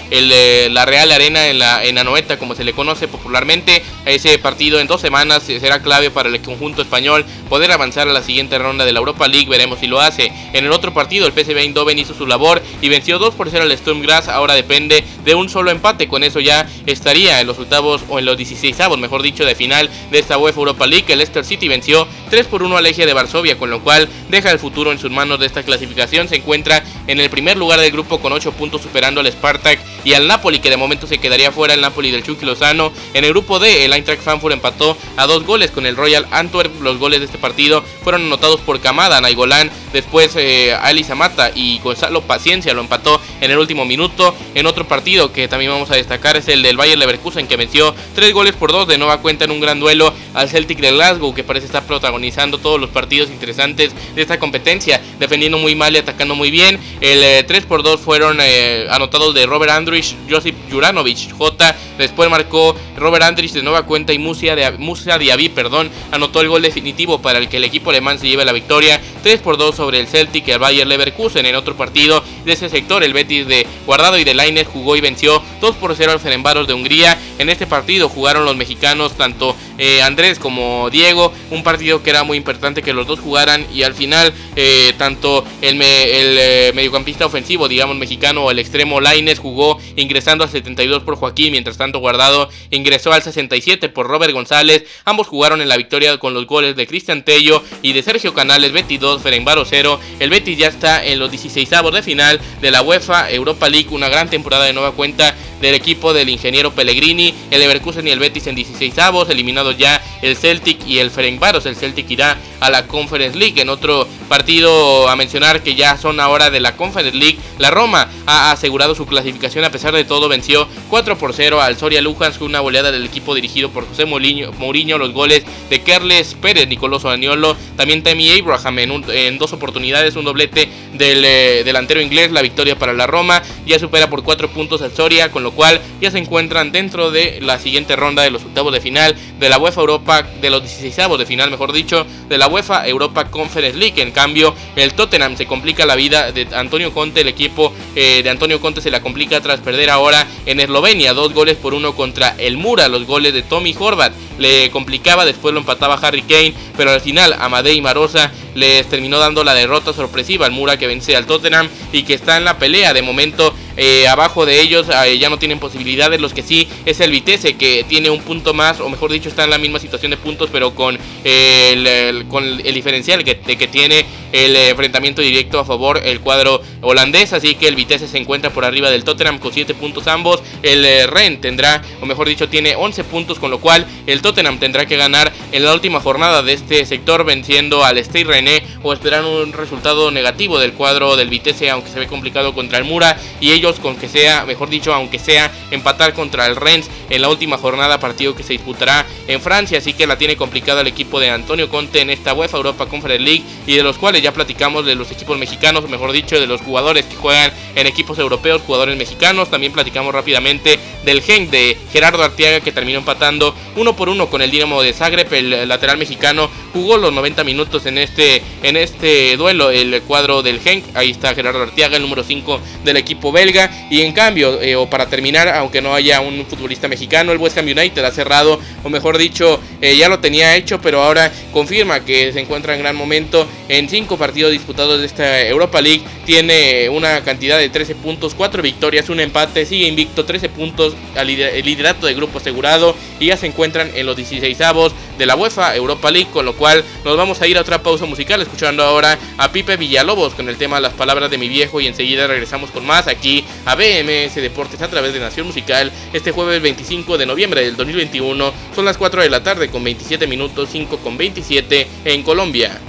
la 0.70 0.84
Real 0.84 1.12
Arena 1.12 1.46
en 1.48 1.58
la 1.58 1.84
en 1.84 1.98
Anoeta, 1.98 2.38
como 2.38 2.54
se 2.54 2.64
le 2.64 2.72
conoce 2.72 3.08
popularmente. 3.08 3.82
Ese 4.06 4.38
partido 4.38 4.80
en 4.80 4.86
dos 4.86 5.00
semanas 5.00 5.44
será 5.44 5.80
clave 5.80 6.10
para 6.10 6.28
el 6.28 6.40
conjunto 6.42 6.82
español 6.82 7.24
poder 7.48 7.72
avanzar 7.72 8.08
a 8.08 8.12
la 8.12 8.22
siguiente 8.22 8.58
ronda 8.58 8.84
de 8.84 8.92
la 8.92 8.98
Europa 8.98 9.26
League, 9.28 9.48
veremos 9.48 9.78
si 9.78 9.86
lo 9.86 10.00
hace. 10.00 10.30
En 10.52 10.64
el 10.64 10.72
otro 10.72 10.92
partido 10.92 11.26
el 11.26 11.32
PSV 11.32 11.58
Eindhoven 11.58 11.98
hizo 11.98 12.14
su 12.14 12.26
labor 12.26 12.62
y 12.82 12.88
venció 12.88 13.18
2 13.18 13.34
por 13.34 13.50
0 13.50 13.64
al 13.64 13.76
Sturm 13.78 14.02
Graz, 14.02 14.28
ahora 14.28 14.54
depende 14.54 15.04
de 15.24 15.34
un 15.34 15.48
solo 15.48 15.70
empate, 15.70 16.06
con 16.06 16.22
eso 16.22 16.40
ya 16.40 16.68
estaría 16.86 17.40
en 17.40 17.46
los 17.46 17.58
octavos 17.58 18.02
o 18.08 18.18
en 18.18 18.26
los 18.26 18.36
16 18.36 18.78
avos, 18.80 18.98
mejor 18.98 19.22
dicho, 19.22 19.44
de 19.44 19.54
final 19.54 19.88
de 20.10 20.18
esta 20.18 20.36
UEFA 20.36 20.60
Europa 20.60 20.86
League. 20.86 21.06
El 21.08 21.18
Leicester 21.18 21.44
City 21.44 21.68
venció 21.68 22.06
3 22.30 22.46
por 22.46 22.62
1 22.62 22.76
al 22.76 22.84
Legia 22.84 23.06
de 23.06 23.14
Varsovia, 23.14 23.56
con 23.56 23.70
lo 23.70 23.80
cual 23.82 24.08
deja 24.28 24.50
el 24.50 24.58
futuro 24.58 24.92
en 24.92 24.98
sus 24.98 25.10
manos 25.10 25.40
de 25.40 25.46
esta 25.46 25.62
clasificación. 25.62 26.28
Se 26.28 26.36
encuentra 26.36 26.84
en 27.06 27.20
el 27.20 27.30
primer 27.30 27.56
lugar 27.56 27.80
del 27.80 27.90
grupo 27.90 28.20
con 28.20 28.32
8 28.32 28.52
puntos 28.52 28.82
superando 28.82 29.20
al 29.20 29.32
Spartak 29.32 29.78
y 30.04 30.12
al 30.12 30.26
Napoli, 30.26 30.58
que 30.58 30.68
de 30.68 30.76
momento 30.76 31.06
se 31.06 31.18
quedaría 31.18 31.50
fuera 31.50 31.72
el 31.72 31.80
Napoli 31.80 32.10
del 32.10 32.22
Chucky 32.22 32.44
Lozano. 32.44 32.92
En 33.14 33.24
el 33.24 33.30
grupo 33.30 33.58
D, 33.58 33.86
el 33.86 33.93
Eintracht 33.94 34.22
Frankfurt 34.22 34.52
empató 34.52 34.96
a 35.16 35.26
dos 35.26 35.44
goles 35.44 35.70
con 35.70 35.86
el 35.86 35.96
Royal 35.96 36.26
Antwerp. 36.30 36.82
Los 36.82 36.98
goles 36.98 37.20
de 37.20 37.26
este 37.26 37.38
partido 37.38 37.82
fueron 38.02 38.26
anotados 38.26 38.60
por 38.60 38.80
Kamada, 38.80 39.20
Naigolán, 39.20 39.70
después 39.94 40.34
eh, 40.36 40.74
Ali 40.74 41.04
Zamata 41.04 41.52
y 41.54 41.78
Gonzalo 41.78 42.20
Paciencia 42.20 42.74
lo 42.74 42.80
empató 42.80 43.20
en 43.40 43.50
el 43.50 43.56
último 43.56 43.86
minuto. 43.86 44.34
En 44.54 44.66
otro 44.66 44.86
partido 44.86 45.32
que 45.32 45.48
también 45.48 45.70
vamos 45.70 45.90
a 45.90 45.94
destacar 45.94 46.36
es 46.36 46.48
el 46.48 46.62
del 46.62 46.76
Bayer 46.76 46.98
Leverkusen 46.98 47.46
que 47.46 47.56
venció 47.56 47.94
tres 48.14 48.34
goles 48.34 48.54
por 48.54 48.72
dos 48.72 48.86
de 48.88 48.98
nueva 48.98 49.22
cuenta 49.22 49.44
en 49.44 49.52
un 49.52 49.60
gran 49.60 49.80
duelo 49.80 50.12
al 50.34 50.48
Celtic 50.48 50.80
de 50.80 50.90
Glasgow 50.90 51.32
que 51.32 51.44
parece 51.44 51.66
estar 51.66 51.84
protagonizando 51.84 52.58
todos 52.58 52.80
los 52.80 52.90
partidos 52.90 53.30
interesantes 53.30 53.94
de 54.14 54.20
esta 54.20 54.38
competencia, 54.38 55.00
defendiendo 55.18 55.58
muy 55.58 55.74
mal 55.76 55.94
y 55.94 55.98
atacando 55.98 56.34
muy 56.34 56.50
bien. 56.50 56.78
El 57.00 57.46
3 57.46 57.62
eh, 57.62 57.66
por 57.66 57.84
2 57.84 58.00
fueron 58.00 58.38
eh, 58.40 58.86
anotados 58.90 59.32
de 59.32 59.46
Robert 59.46 59.72
Andrich, 59.72 60.16
Josip 60.28 60.56
Juranovic, 60.70 61.30
J. 61.30 61.76
Después 61.98 62.28
marcó 62.28 62.74
Robert 62.96 63.24
Andrich 63.24 63.52
de 63.52 63.62
nueva 63.62 63.84
cuenta 63.84 64.12
y 64.12 64.18
Musa, 64.18 64.56
de, 64.56 64.72
Musa 64.72 65.18
Diaby, 65.18 65.50
perdón, 65.50 65.88
anotó 66.10 66.40
el 66.40 66.48
gol 66.48 66.62
definitivo 66.62 67.22
para 67.22 67.38
el 67.38 67.48
que 67.48 67.58
el 67.58 67.64
equipo 67.64 67.90
alemán 67.90 68.18
se 68.18 68.26
lleve 68.26 68.44
la 68.44 68.52
victoria 68.52 69.00
3 69.22 69.40
por 69.40 69.56
2 69.56 69.83
sobre 69.84 70.00
el 70.00 70.06
Celtic 70.06 70.48
y 70.48 70.50
el 70.50 70.58
Bayer 70.58 70.86
Leverkusen. 70.86 71.44
En 71.44 71.56
otro 71.56 71.76
partido 71.76 72.24
de 72.46 72.54
ese 72.54 72.70
sector, 72.70 73.04
el 73.04 73.12
Betis 73.12 73.46
de 73.46 73.66
Guardado 73.84 74.18
y 74.18 74.24
de 74.24 74.32
Lainez 74.32 74.66
jugó 74.66 74.96
y 74.96 75.02
venció 75.02 75.42
2 75.60 75.76
por 75.76 75.94
0 75.94 76.12
al 76.12 76.20
Ferenbaros 76.20 76.66
de 76.66 76.72
Hungría. 76.72 77.18
En 77.38 77.50
este 77.50 77.66
partido 77.66 78.08
jugaron 78.08 78.46
los 78.46 78.56
mexicanos, 78.56 79.12
tanto 79.12 79.54
eh, 79.78 80.02
Andrés 80.02 80.38
como 80.38 80.88
Diego, 80.90 81.32
un 81.50 81.62
partido 81.62 82.02
que 82.02 82.10
era 82.10 82.24
muy 82.24 82.36
importante 82.36 82.82
que 82.82 82.92
los 82.92 83.06
dos 83.06 83.20
jugaran 83.20 83.66
y 83.72 83.82
al 83.82 83.94
final 83.94 84.32
eh, 84.56 84.92
tanto 84.98 85.44
el, 85.60 85.80
eh, 85.82 86.72
mediocampista 86.74 87.26
ofensivo, 87.26 87.68
digamos 87.68 87.96
mexicano, 87.96 88.44
o 88.44 88.50
el 88.50 88.58
extremo 88.58 89.00
Lainez 89.00 89.38
jugó 89.38 89.78
ingresando 89.96 90.44
al 90.44 90.50
72 90.50 91.02
por 91.02 91.16
Joaquín, 91.16 91.52
mientras 91.52 91.76
tanto 91.76 91.98
Guardado 91.98 92.48
ingresó 92.70 93.12
al 93.12 93.22
67 93.22 93.88
por 93.88 94.06
Robert 94.06 94.32
González. 94.32 94.84
Ambos 95.04 95.26
jugaron 95.26 95.60
en 95.60 95.68
la 95.68 95.76
victoria 95.76 96.16
con 96.18 96.34
los 96.34 96.46
goles 96.46 96.76
de 96.76 96.86
Cristian 96.86 97.24
Tello 97.24 97.62
y 97.82 97.92
de 97.92 98.02
Sergio 98.02 98.34
Canales, 98.34 98.72
Betis 98.72 99.00
2, 99.00 99.22
Ferenbaro 99.22 99.64
0. 99.64 100.00
El 100.20 100.30
Betis 100.30 100.58
ya 100.58 100.68
está 100.68 101.04
en 101.04 101.18
los 101.18 101.30
16 101.30 101.70
de 101.92 102.02
final 102.02 102.40
de 102.60 102.70
la 102.70 102.82
UEFA 102.82 103.30
Europa 103.30 103.68
League, 103.68 103.88
una 103.90 104.08
gran 104.08 104.28
temporada 104.28 104.64
de 104.64 104.72
nueva 104.72 104.92
cuenta 104.92 105.34
del 105.60 105.74
equipo 105.74 106.12
del 106.12 106.28
ingeniero 106.28 106.72
Pellegrini, 106.72 107.34
el 107.50 107.60
Leverkusen 107.60 108.06
y 108.06 108.10
el 108.10 108.18
Betis 108.18 108.46
en 108.46 108.54
16 108.54 108.98
avos, 108.98 109.30
eliminados 109.30 109.63
ya 109.72 110.02
el 110.22 110.36
Celtic 110.36 110.86
y 110.86 110.98
el 110.98 111.10
Ferencváros. 111.10 111.66
El 111.66 111.76
Celtic 111.76 112.10
irá 112.10 112.38
a 112.60 112.70
la 112.70 112.86
Conference 112.86 113.38
League. 113.38 113.60
En 113.60 113.68
otro 113.68 114.08
partido 114.28 115.08
a 115.08 115.16
mencionar 115.16 115.62
que 115.62 115.74
ya 115.74 115.96
son 115.98 116.20
ahora 116.20 116.50
de 116.50 116.60
la 116.60 116.76
Conference 116.76 117.16
League, 117.16 117.38
la 117.58 117.70
Roma 117.70 118.08
ha 118.26 118.50
asegurado 118.50 118.94
su 118.94 119.06
clasificación 119.06 119.64
a 119.64 119.70
pesar 119.70 119.94
de 119.94 120.04
todo, 120.04 120.28
venció 120.28 120.66
4 120.90 121.18
por 121.18 121.32
0 121.32 121.60
al 121.60 121.76
Soria 121.76 122.00
Lujansk, 122.00 122.42
una 122.42 122.60
goleada 122.60 122.90
del 122.90 123.04
equipo 123.04 123.34
dirigido 123.34 123.70
por 123.70 123.86
José 123.86 124.06
Mourinho, 124.06 124.98
los 124.98 125.12
goles 125.12 125.44
de 125.70 125.82
Kerles 125.82 126.34
Pérez, 126.34 126.68
Nicolás 126.68 127.04
Aniolo, 127.04 127.56
también 127.76 128.02
Tammy 128.02 128.30
Abraham 128.38 128.78
en, 128.78 129.38
dos 129.38 129.52
oportunidades, 129.52 130.16
un 130.16 130.24
doblete 130.24 130.68
del 130.92 131.24
eh, 131.24 131.62
delantero 131.64 132.00
inglés, 132.00 132.32
la 132.32 132.42
victoria 132.42 132.78
para 132.78 132.92
la 132.92 133.06
Roma, 133.06 133.42
ya 133.66 133.78
supera 133.78 134.08
por 134.08 134.22
4 134.22 134.48
puntos 134.50 134.82
al 134.82 134.92
Soria, 134.92 135.30
con 135.30 135.42
lo 135.42 135.52
cual 135.52 135.80
ya 136.00 136.10
se 136.10 136.18
encuentran 136.18 136.72
dentro 136.72 137.10
de 137.10 137.40
la 137.40 137.58
siguiente 137.58 137.96
ronda 137.96 138.22
de 138.22 138.30
los 138.30 138.44
octavos 138.44 138.72
de 138.72 138.80
final 138.80 139.14
de 139.38 139.48
la 139.48 139.53
UEFA 139.58 139.80
Europa, 139.80 140.22
de 140.40 140.50
los 140.50 140.62
16 140.62 140.96
de 141.18 141.26
final, 141.26 141.50
mejor 141.50 141.72
dicho, 141.72 142.06
de 142.28 142.38
la 142.38 142.48
UEFA 142.48 142.86
Europa 142.88 143.30
Conference 143.30 143.78
League. 143.78 144.00
En 144.00 144.10
cambio, 144.10 144.54
el 144.76 144.94
Tottenham 144.94 145.36
se 145.36 145.46
complica 145.46 145.86
la 145.86 145.96
vida 145.96 146.32
de 146.32 146.48
Antonio 146.54 146.92
Conte, 146.92 147.20
el 147.20 147.28
equipo 147.28 147.72
eh, 147.94 148.22
de 148.22 148.30
Antonio 148.30 148.60
Conte 148.60 148.80
se 148.80 148.90
la 148.90 149.00
complica 149.00 149.40
tras 149.40 149.60
perder 149.60 149.90
ahora 149.90 150.26
en 150.46 150.60
Eslovenia, 150.60 151.14
dos 151.14 151.32
goles 151.32 151.56
por 151.56 151.74
uno 151.74 151.94
contra 151.94 152.34
el 152.38 152.56
Mura, 152.56 152.88
los 152.88 153.06
goles 153.06 153.32
de 153.32 153.42
Tommy 153.42 153.74
Horvat 153.78 154.12
le 154.38 154.70
complicaba, 154.70 155.24
después 155.24 155.54
lo 155.54 155.60
empataba 155.60 155.94
Harry 155.94 156.22
Kane, 156.22 156.54
pero 156.76 156.90
al 156.90 157.00
final 157.00 157.34
Amadei 157.38 157.80
Marosa 157.80 158.32
les 158.54 158.88
terminó 158.88 159.18
dando 159.18 159.44
la 159.44 159.54
derrota 159.54 159.92
sorpresiva 159.92 160.46
al 160.46 160.52
Mura 160.52 160.76
que 160.76 160.86
vence 160.86 161.16
al 161.16 161.26
Tottenham 161.26 161.68
y 161.92 162.02
que 162.02 162.14
está 162.14 162.36
en 162.36 162.44
la 162.44 162.58
pelea. 162.58 162.92
De 162.92 163.02
momento, 163.02 163.54
eh, 163.76 164.06
abajo 164.08 164.46
de 164.46 164.60
ellos 164.60 164.86
eh, 164.88 165.18
ya 165.18 165.30
no 165.30 165.38
tienen 165.38 165.58
posibilidades. 165.58 166.20
Los 166.20 166.32
que 166.32 166.42
sí 166.42 166.68
es 166.84 167.00
el 167.00 167.10
Vitesse 167.10 167.54
que 167.56 167.84
tiene 167.88 168.10
un 168.10 168.20
punto 168.20 168.54
más, 168.54 168.80
o 168.80 168.88
mejor 168.88 169.12
dicho, 169.12 169.28
está 169.28 169.44
en 169.44 169.50
la 169.50 169.58
misma 169.58 169.78
situación 169.78 170.10
de 170.10 170.16
puntos, 170.16 170.48
pero 170.52 170.74
con, 170.74 170.98
el, 171.24 172.26
con 172.28 172.44
el 172.44 172.74
diferencial 172.74 173.24
que, 173.24 173.38
que 173.38 173.68
tiene 173.68 174.04
el 174.34 174.56
enfrentamiento 174.56 175.22
directo 175.22 175.60
a 175.60 175.64
favor 175.64 176.00
el 176.04 176.20
cuadro 176.20 176.60
holandés. 176.80 177.32
Así 177.32 177.54
que 177.54 177.68
el 177.68 177.76
Vitesse 177.76 178.08
se 178.08 178.18
encuentra 178.18 178.50
por 178.50 178.64
arriba 178.64 178.90
del 178.90 179.04
Tottenham 179.04 179.38
con 179.38 179.52
7 179.52 179.74
puntos 179.74 180.08
ambos. 180.08 180.42
El 180.62 180.84
eh, 180.84 181.06
Ren 181.06 181.40
tendrá, 181.40 181.82
o 182.00 182.06
mejor 182.06 182.28
dicho, 182.28 182.48
tiene 182.48 182.74
11 182.74 183.04
puntos, 183.04 183.38
con 183.38 183.52
lo 183.52 183.60
cual 183.60 183.86
el 184.06 184.22
Tottenham 184.22 184.58
tendrá 184.58 184.86
que 184.86 184.96
ganar 184.96 185.32
en 185.52 185.64
la 185.64 185.72
última 185.72 186.00
jornada 186.00 186.42
de 186.42 186.52
este 186.52 186.84
sector 186.84 187.24
venciendo 187.24 187.84
al 187.84 187.96
Stade 187.98 188.24
René 188.24 188.64
o 188.82 188.92
esperar 188.92 189.24
un 189.24 189.52
resultado 189.52 190.10
negativo 190.10 190.58
del 190.58 190.72
cuadro 190.72 191.16
del 191.16 191.28
Vitesse, 191.28 191.70
aunque 191.70 191.90
se 191.90 192.00
ve 192.00 192.08
complicado 192.08 192.54
contra 192.54 192.78
el 192.78 192.84
Mura. 192.84 193.16
Y 193.40 193.52
ellos, 193.52 193.78
con 193.78 193.94
que 193.94 194.08
sea, 194.08 194.44
mejor 194.46 194.68
dicho, 194.68 194.92
aunque 194.92 195.20
sea 195.20 195.52
empatar 195.70 196.12
contra 196.12 196.46
el 196.46 196.56
Rennes 196.56 196.90
en 197.08 197.22
la 197.22 197.28
última 197.28 197.56
jornada, 197.56 198.00
partido 198.00 198.34
que 198.34 198.42
se 198.42 198.54
disputará 198.54 199.06
en 199.28 199.40
Francia. 199.40 199.78
Así 199.78 199.92
que 199.92 200.08
la 200.08 200.18
tiene 200.18 200.36
complicada 200.36 200.80
el 200.80 200.88
equipo 200.88 201.20
de 201.20 201.30
Antonio 201.30 201.68
Conte 201.68 202.00
en 202.00 202.10
esta 202.10 202.34
UEFA 202.34 202.56
Europa 202.56 202.86
Conference 202.86 203.22
League 203.22 203.44
y 203.68 203.76
de 203.76 203.84
los 203.84 203.96
cuales 203.96 204.23
ya 204.24 204.32
platicamos 204.32 204.86
de 204.86 204.94
los 204.94 205.10
equipos 205.10 205.36
mexicanos, 205.38 205.84
o 205.84 205.88
mejor 205.88 206.10
dicho, 206.10 206.40
de 206.40 206.46
los 206.46 206.62
jugadores 206.62 207.04
que 207.04 207.14
juegan 207.14 207.52
en 207.74 207.86
equipos 207.86 208.18
europeos, 208.18 208.62
jugadores 208.66 208.96
mexicanos. 208.96 209.50
También 209.50 209.70
platicamos 209.70 210.14
rápidamente 210.14 210.78
del 211.04 211.20
gen 211.20 211.50
de 211.50 211.76
Gerardo 211.92 212.22
Arteaga 212.22 212.60
que 212.60 212.72
terminó 212.72 213.00
empatando 213.00 213.54
uno 213.76 213.94
por 213.94 214.08
uno 214.08 214.30
con 214.30 214.40
el 214.40 214.50
Dinamo 214.50 214.80
de 214.80 214.94
Zagreb. 214.94 215.30
El 215.34 215.68
lateral 215.68 215.98
mexicano 215.98 216.48
jugó 216.72 216.96
los 216.96 217.12
90 217.12 217.44
minutos 217.44 217.84
en 217.84 217.98
este, 217.98 218.42
en 218.62 218.78
este 218.78 219.36
duelo, 219.36 219.70
el 219.70 220.00
cuadro 220.02 220.42
del 220.42 220.60
gen. 220.60 220.82
Ahí 220.94 221.10
está 221.10 221.34
Gerardo 221.34 221.62
Arteaga, 221.62 221.96
el 221.96 222.02
número 222.02 222.24
5 222.24 222.60
del 222.82 222.96
equipo 222.96 223.30
belga. 223.30 223.70
Y 223.90 224.00
en 224.00 224.12
cambio, 224.12 224.58
eh, 224.62 224.74
o 224.74 224.88
para 224.88 225.06
terminar, 225.10 225.48
aunque 225.48 225.82
no 225.82 225.94
haya 225.94 226.22
un 226.22 226.46
futbolista 226.46 226.88
mexicano, 226.88 227.30
el 227.30 227.38
West 227.38 227.58
Ham 227.58 227.66
United 227.66 228.02
ha 228.02 228.10
cerrado, 228.10 228.58
o 228.82 228.88
mejor 228.88 229.18
dicho, 229.18 229.60
eh, 229.82 229.98
ya 229.98 230.08
lo 230.08 230.20
tenía 230.20 230.56
hecho, 230.56 230.80
pero 230.80 231.02
ahora 231.02 231.30
confirma 231.52 232.00
que 232.06 232.32
se 232.32 232.40
encuentra 232.40 232.74
en 232.74 232.80
gran 232.80 232.96
momento 232.96 233.46
en 233.68 233.86
cinco 234.14 234.18
partidos 234.18 234.52
disputados 234.52 235.00
de 235.00 235.06
esta 235.06 235.40
Europa 235.42 235.80
League. 235.80 236.02
Tiene 236.24 236.88
una 236.88 237.22
cantidad 237.22 237.58
de 237.58 237.68
13 237.68 237.96
puntos, 237.96 238.34
4 238.34 238.62
victorias, 238.62 239.08
un 239.08 239.18
empate, 239.18 239.66
sigue 239.66 239.86
invicto, 239.86 240.24
13 240.24 240.48
puntos, 240.50 240.94
al 241.16 241.26
liderato 241.26 242.06
de 242.06 242.14
grupo 242.14 242.38
asegurado 242.38 242.94
y 243.18 243.26
ya 243.26 243.36
se 243.36 243.46
encuentran 243.46 243.90
en 243.94 244.06
los 244.06 244.16
16 244.16 244.60
avos 244.60 244.92
de 245.18 245.26
la 245.26 245.36
UEFA 245.36 245.74
Europa 245.74 246.10
League, 246.10 246.28
con 246.32 246.44
lo 246.44 246.54
cual 246.54 246.84
nos 247.04 247.16
vamos 247.16 247.40
a 247.40 247.46
ir 247.46 247.58
a 247.58 247.60
otra 247.60 247.82
pausa 247.82 248.06
musical 248.06 248.40
escuchando 248.40 248.82
ahora 248.82 249.18
a 249.38 249.50
Pipe 249.50 249.76
Villalobos 249.76 250.34
con 250.34 250.48
el 250.48 250.56
tema 250.56 250.80
Las 250.80 250.92
palabras 250.92 251.30
de 251.30 251.38
mi 251.38 251.48
viejo 251.48 251.80
y 251.80 251.86
enseguida 251.86 252.26
regresamos 252.26 252.70
con 252.70 252.84
más 252.86 253.06
aquí 253.08 253.44
a 253.64 253.74
BMS 253.74 254.36
Deportes 254.36 254.80
a 254.82 254.88
través 254.88 255.12
de 255.12 255.20
Nación 255.20 255.46
Musical 255.46 255.90
este 256.12 256.30
jueves 256.30 256.62
25 256.62 257.18
de 257.18 257.26
noviembre 257.26 257.64
del 257.64 257.76
2021. 257.76 258.52
Son 258.74 258.84
las 258.84 258.96
4 258.96 259.22
de 259.22 259.30
la 259.30 259.42
tarde 259.42 259.68
con 259.68 259.82
27 259.82 260.26
minutos, 260.26 260.68
5 260.70 260.98
con 260.98 261.16
27 261.16 261.86
en 262.04 262.22
Colombia. 262.22 262.80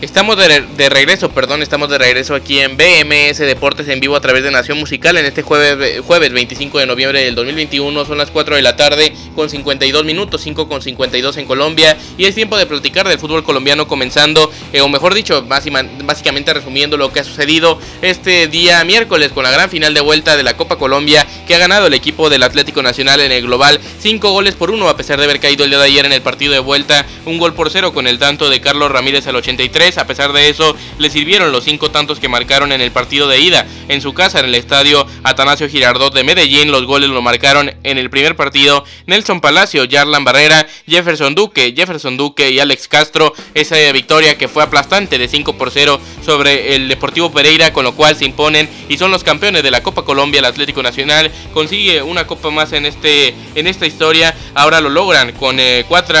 Estamos 0.00 0.38
de, 0.38 0.88
regreso, 0.88 1.30
perdón, 1.30 1.60
estamos 1.60 1.90
de 1.90 1.98
regreso 1.98 2.34
aquí 2.34 2.58
en 2.58 2.78
BMS 2.78 3.36
Deportes 3.36 3.86
en 3.86 4.00
vivo 4.00 4.16
a 4.16 4.20
través 4.22 4.42
de 4.42 4.50
Nación 4.50 4.78
Musical 4.78 5.18
en 5.18 5.26
este 5.26 5.42
jueves, 5.42 6.00
jueves 6.00 6.32
25 6.32 6.78
de 6.78 6.86
noviembre 6.86 7.22
del 7.22 7.34
2021. 7.34 8.06
Son 8.06 8.16
las 8.16 8.30
4 8.30 8.56
de 8.56 8.62
la 8.62 8.76
tarde 8.76 9.12
con 9.34 9.50
52 9.50 10.06
minutos, 10.06 10.40
5 10.40 10.68
con 10.68 10.80
52 10.80 11.36
en 11.36 11.44
Colombia. 11.44 11.98
Y 12.16 12.24
es 12.24 12.34
tiempo 12.34 12.56
de 12.56 12.64
platicar 12.64 13.06
del 13.06 13.18
fútbol 13.18 13.44
colombiano 13.44 13.86
comenzando, 13.86 14.50
eh, 14.72 14.80
o 14.80 14.88
mejor 14.88 15.12
dicho, 15.12 15.42
básicamente 15.42 16.54
resumiendo 16.54 16.96
lo 16.96 17.12
que 17.12 17.20
ha 17.20 17.24
sucedido 17.24 17.78
este 18.00 18.46
día 18.46 18.82
miércoles 18.84 19.32
con 19.32 19.44
la 19.44 19.50
gran 19.50 19.68
final 19.68 19.92
de 19.92 20.00
vuelta 20.00 20.34
de 20.34 20.42
la 20.42 20.56
Copa 20.56 20.76
Colombia 20.76 21.26
que 21.46 21.54
ha 21.54 21.58
ganado 21.58 21.88
el 21.88 21.94
equipo 21.94 22.30
del 22.30 22.42
Atlético 22.42 22.82
Nacional 22.82 23.20
en 23.20 23.32
el 23.32 23.42
global 23.42 23.78
5 23.98 24.30
goles 24.30 24.54
por 24.54 24.70
1 24.70 24.88
a 24.88 24.96
pesar 24.96 25.18
de 25.18 25.24
haber 25.24 25.40
caído 25.40 25.64
el 25.64 25.70
día 25.70 25.78
de 25.78 25.84
ayer 25.84 26.06
en 26.06 26.12
el 26.12 26.22
partido 26.22 26.52
de 26.54 26.58
vuelta 26.58 27.04
un 27.26 27.38
gol 27.38 27.52
por 27.52 27.70
0 27.70 27.92
con 27.92 28.06
el 28.06 28.18
tanto 28.18 28.48
de 28.48 28.60
Carlos 28.60 28.90
Ramírez 28.90 29.26
al 29.26 29.36
83 29.36 29.89
a 29.98 30.06
pesar 30.06 30.32
de 30.32 30.48
eso, 30.48 30.76
le 30.98 31.10
sirvieron 31.10 31.52
los 31.52 31.64
cinco 31.64 31.90
tantos 31.90 32.20
que 32.20 32.28
marcaron 32.28 32.72
en 32.72 32.80
el 32.80 32.90
partido 32.90 33.28
de 33.28 33.40
ida. 33.40 33.66
En 33.88 34.00
su 34.00 34.12
casa, 34.14 34.40
en 34.40 34.46
el 34.46 34.54
estadio 34.54 35.06
Atanasio 35.22 35.68
Girardot 35.68 36.14
de 36.14 36.24
Medellín, 36.24 36.70
los 36.70 36.84
goles 36.84 37.10
lo 37.10 37.22
marcaron 37.22 37.72
en 37.82 37.98
el 37.98 38.10
primer 38.10 38.36
partido 38.36 38.84
Nelson 39.06 39.40
Palacio, 39.40 39.84
Yarlan 39.84 40.24
Barrera, 40.24 40.66
Jefferson 40.86 41.34
Duque, 41.34 41.74
Jefferson 41.76 42.16
Duque 42.16 42.50
y 42.50 42.60
Alex 42.60 42.88
Castro. 42.88 43.32
Esa 43.54 43.76
victoria 43.92 44.36
que 44.36 44.48
fue 44.48 44.62
aplastante 44.62 45.18
de 45.18 45.28
5 45.28 45.56
por 45.56 45.70
0 45.70 46.00
sobre 46.24 46.74
el 46.74 46.88
Deportivo 46.88 47.32
Pereira, 47.32 47.72
con 47.72 47.84
lo 47.84 47.94
cual 47.94 48.16
se 48.16 48.24
imponen 48.24 48.68
y 48.88 48.98
son 48.98 49.10
los 49.10 49.24
campeones 49.24 49.62
de 49.62 49.70
la 49.70 49.82
Copa 49.82 50.04
Colombia. 50.04 50.40
El 50.40 50.44
Atlético 50.44 50.82
Nacional 50.82 51.30
consigue 51.54 52.02
una 52.02 52.26
copa 52.26 52.50
más 52.50 52.72
en, 52.72 52.86
este, 52.86 53.34
en 53.54 53.66
esta 53.66 53.86
historia. 53.86 54.34
Ahora 54.54 54.80
lo 54.80 54.88
logran 54.88 55.32
con 55.32 55.58
eh, 55.60 55.84
cuatro, 55.88 56.18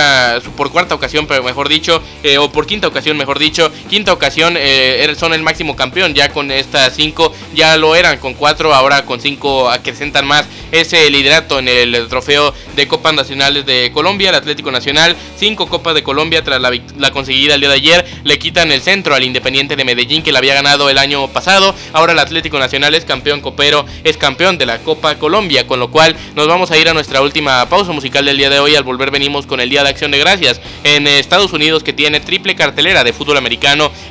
por 0.56 0.70
cuarta 0.70 0.94
ocasión, 0.94 1.26
pero 1.26 1.42
mejor 1.42 1.68
dicho, 1.68 2.00
eh, 2.22 2.38
o 2.38 2.50
por 2.50 2.66
quinta 2.66 2.86
ocasión, 2.86 3.16
mejor 3.16 3.38
dicho, 3.38 3.59
quinta 3.88 4.12
ocasión 4.12 4.56
eh, 4.56 5.04
er, 5.04 5.16
son 5.16 5.34
el 5.34 5.42
máximo 5.42 5.76
campeón. 5.76 6.14
Ya 6.14 6.30
con 6.30 6.50
estas 6.50 6.94
cinco 6.94 7.32
ya 7.54 7.76
lo 7.76 7.94
eran 7.96 8.18
con 8.18 8.34
cuatro, 8.34 8.72
ahora 8.72 9.04
con 9.04 9.20
cinco 9.20 9.68
acrecentan 9.68 10.26
más 10.26 10.46
ese 10.72 11.10
liderato 11.10 11.58
en 11.58 11.68
el 11.68 12.08
trofeo 12.08 12.54
de 12.76 12.86
Copas 12.86 13.14
Nacionales 13.14 13.66
de 13.66 13.90
Colombia, 13.92 14.30
el 14.30 14.36
Atlético 14.36 14.70
Nacional, 14.70 15.16
cinco 15.36 15.66
Copas 15.66 15.94
de 15.94 16.02
Colombia 16.02 16.42
tras 16.44 16.60
la, 16.60 17.10
conseguida 17.10 17.54
el 17.54 17.60
día 17.60 17.70
de 17.70 17.74
ayer, 17.74 18.06
le 18.24 18.38
quitan 18.38 18.70
el 18.72 18.80
centro 18.80 19.14
al 19.14 19.24
Independiente 19.24 19.76
de 19.76 19.84
Medellín 19.84 20.22
que 20.22 20.32
la 20.32 20.38
había 20.38 20.54
ganado 20.54 20.88
el 20.88 20.98
año 20.98 21.28
pasado, 21.28 21.74
ahora 21.92 22.12
el 22.12 22.18
Atlético 22.18 22.58
Nacional 22.58 22.94
es 22.94 23.04
campeón 23.04 23.40
copero, 23.40 23.84
es 24.04 24.16
campeón 24.16 24.58
de 24.58 24.66
la 24.66 24.78
Copa 24.78 25.16
Colombia, 25.16 25.66
con 25.66 25.80
lo 25.80 25.90
cual 25.90 26.16
nos 26.36 26.46
vamos 26.46 26.70
a 26.70 26.78
ir 26.78 26.88
a 26.88 26.94
nuestra 26.94 27.20
última 27.20 27.68
pausa 27.68 27.92
musical 27.92 28.24
del 28.24 28.36
día 28.36 28.50
de 28.50 28.60
hoy, 28.60 28.76
al 28.76 28.84
volver 28.84 29.10
venimos 29.10 29.46
con 29.46 29.60
el 29.60 29.70
Día 29.70 29.82
de 29.82 29.90
Acción 29.90 30.10
de 30.10 30.18
Gracias 30.18 30.60
en 30.84 31.06
Estados 31.06 31.52
Unidos 31.52 31.82
que 31.82 31.92
tiene 31.92 32.20
triple 32.20 32.54
cartelera 32.54 33.04
de 33.04 33.12
fútbol 33.12 33.36
americano 33.36 33.49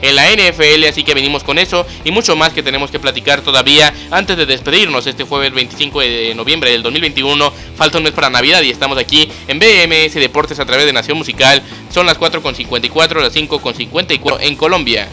en 0.02 0.16
la 0.16 0.30
NFL, 0.32 0.86
así 0.90 1.04
que 1.04 1.14
venimos 1.14 1.44
con 1.44 1.60
eso 1.60 1.86
y 2.04 2.12
mucho 2.12 2.36
más 2.36 2.54
que 2.54 2.64
tenemos 2.64 2.92
que 2.92 3.00
platicar 3.00 3.42
todavía 3.42 3.94
antes 4.12 4.36
de 4.38 4.46
despedirnos 4.46 5.08
este 5.08 5.24
jueves 5.24 5.54
25 5.54 6.02
de 6.02 6.34
noviembre 6.36 6.72
del 6.72 6.84
2021. 6.84 7.54
Falta 7.76 7.98
un 7.98 8.04
mes 8.04 8.14
para 8.14 8.30
Navidad 8.30 8.62
y 8.62 8.70
estamos 8.70 8.98
aquí 8.98 9.30
en 9.48 9.60
BMS 9.60 10.16
Deportes 10.16 10.60
a 10.60 10.66
través 10.66 10.86
de 10.86 10.94
Nación 10.94 11.18
Musical. 11.18 11.62
Son 11.94 12.06
las 12.06 12.20
4.54, 12.20 13.22
las 13.22 13.36
5.54 13.36 14.38
en 14.42 14.56
Colombia. 14.56 15.08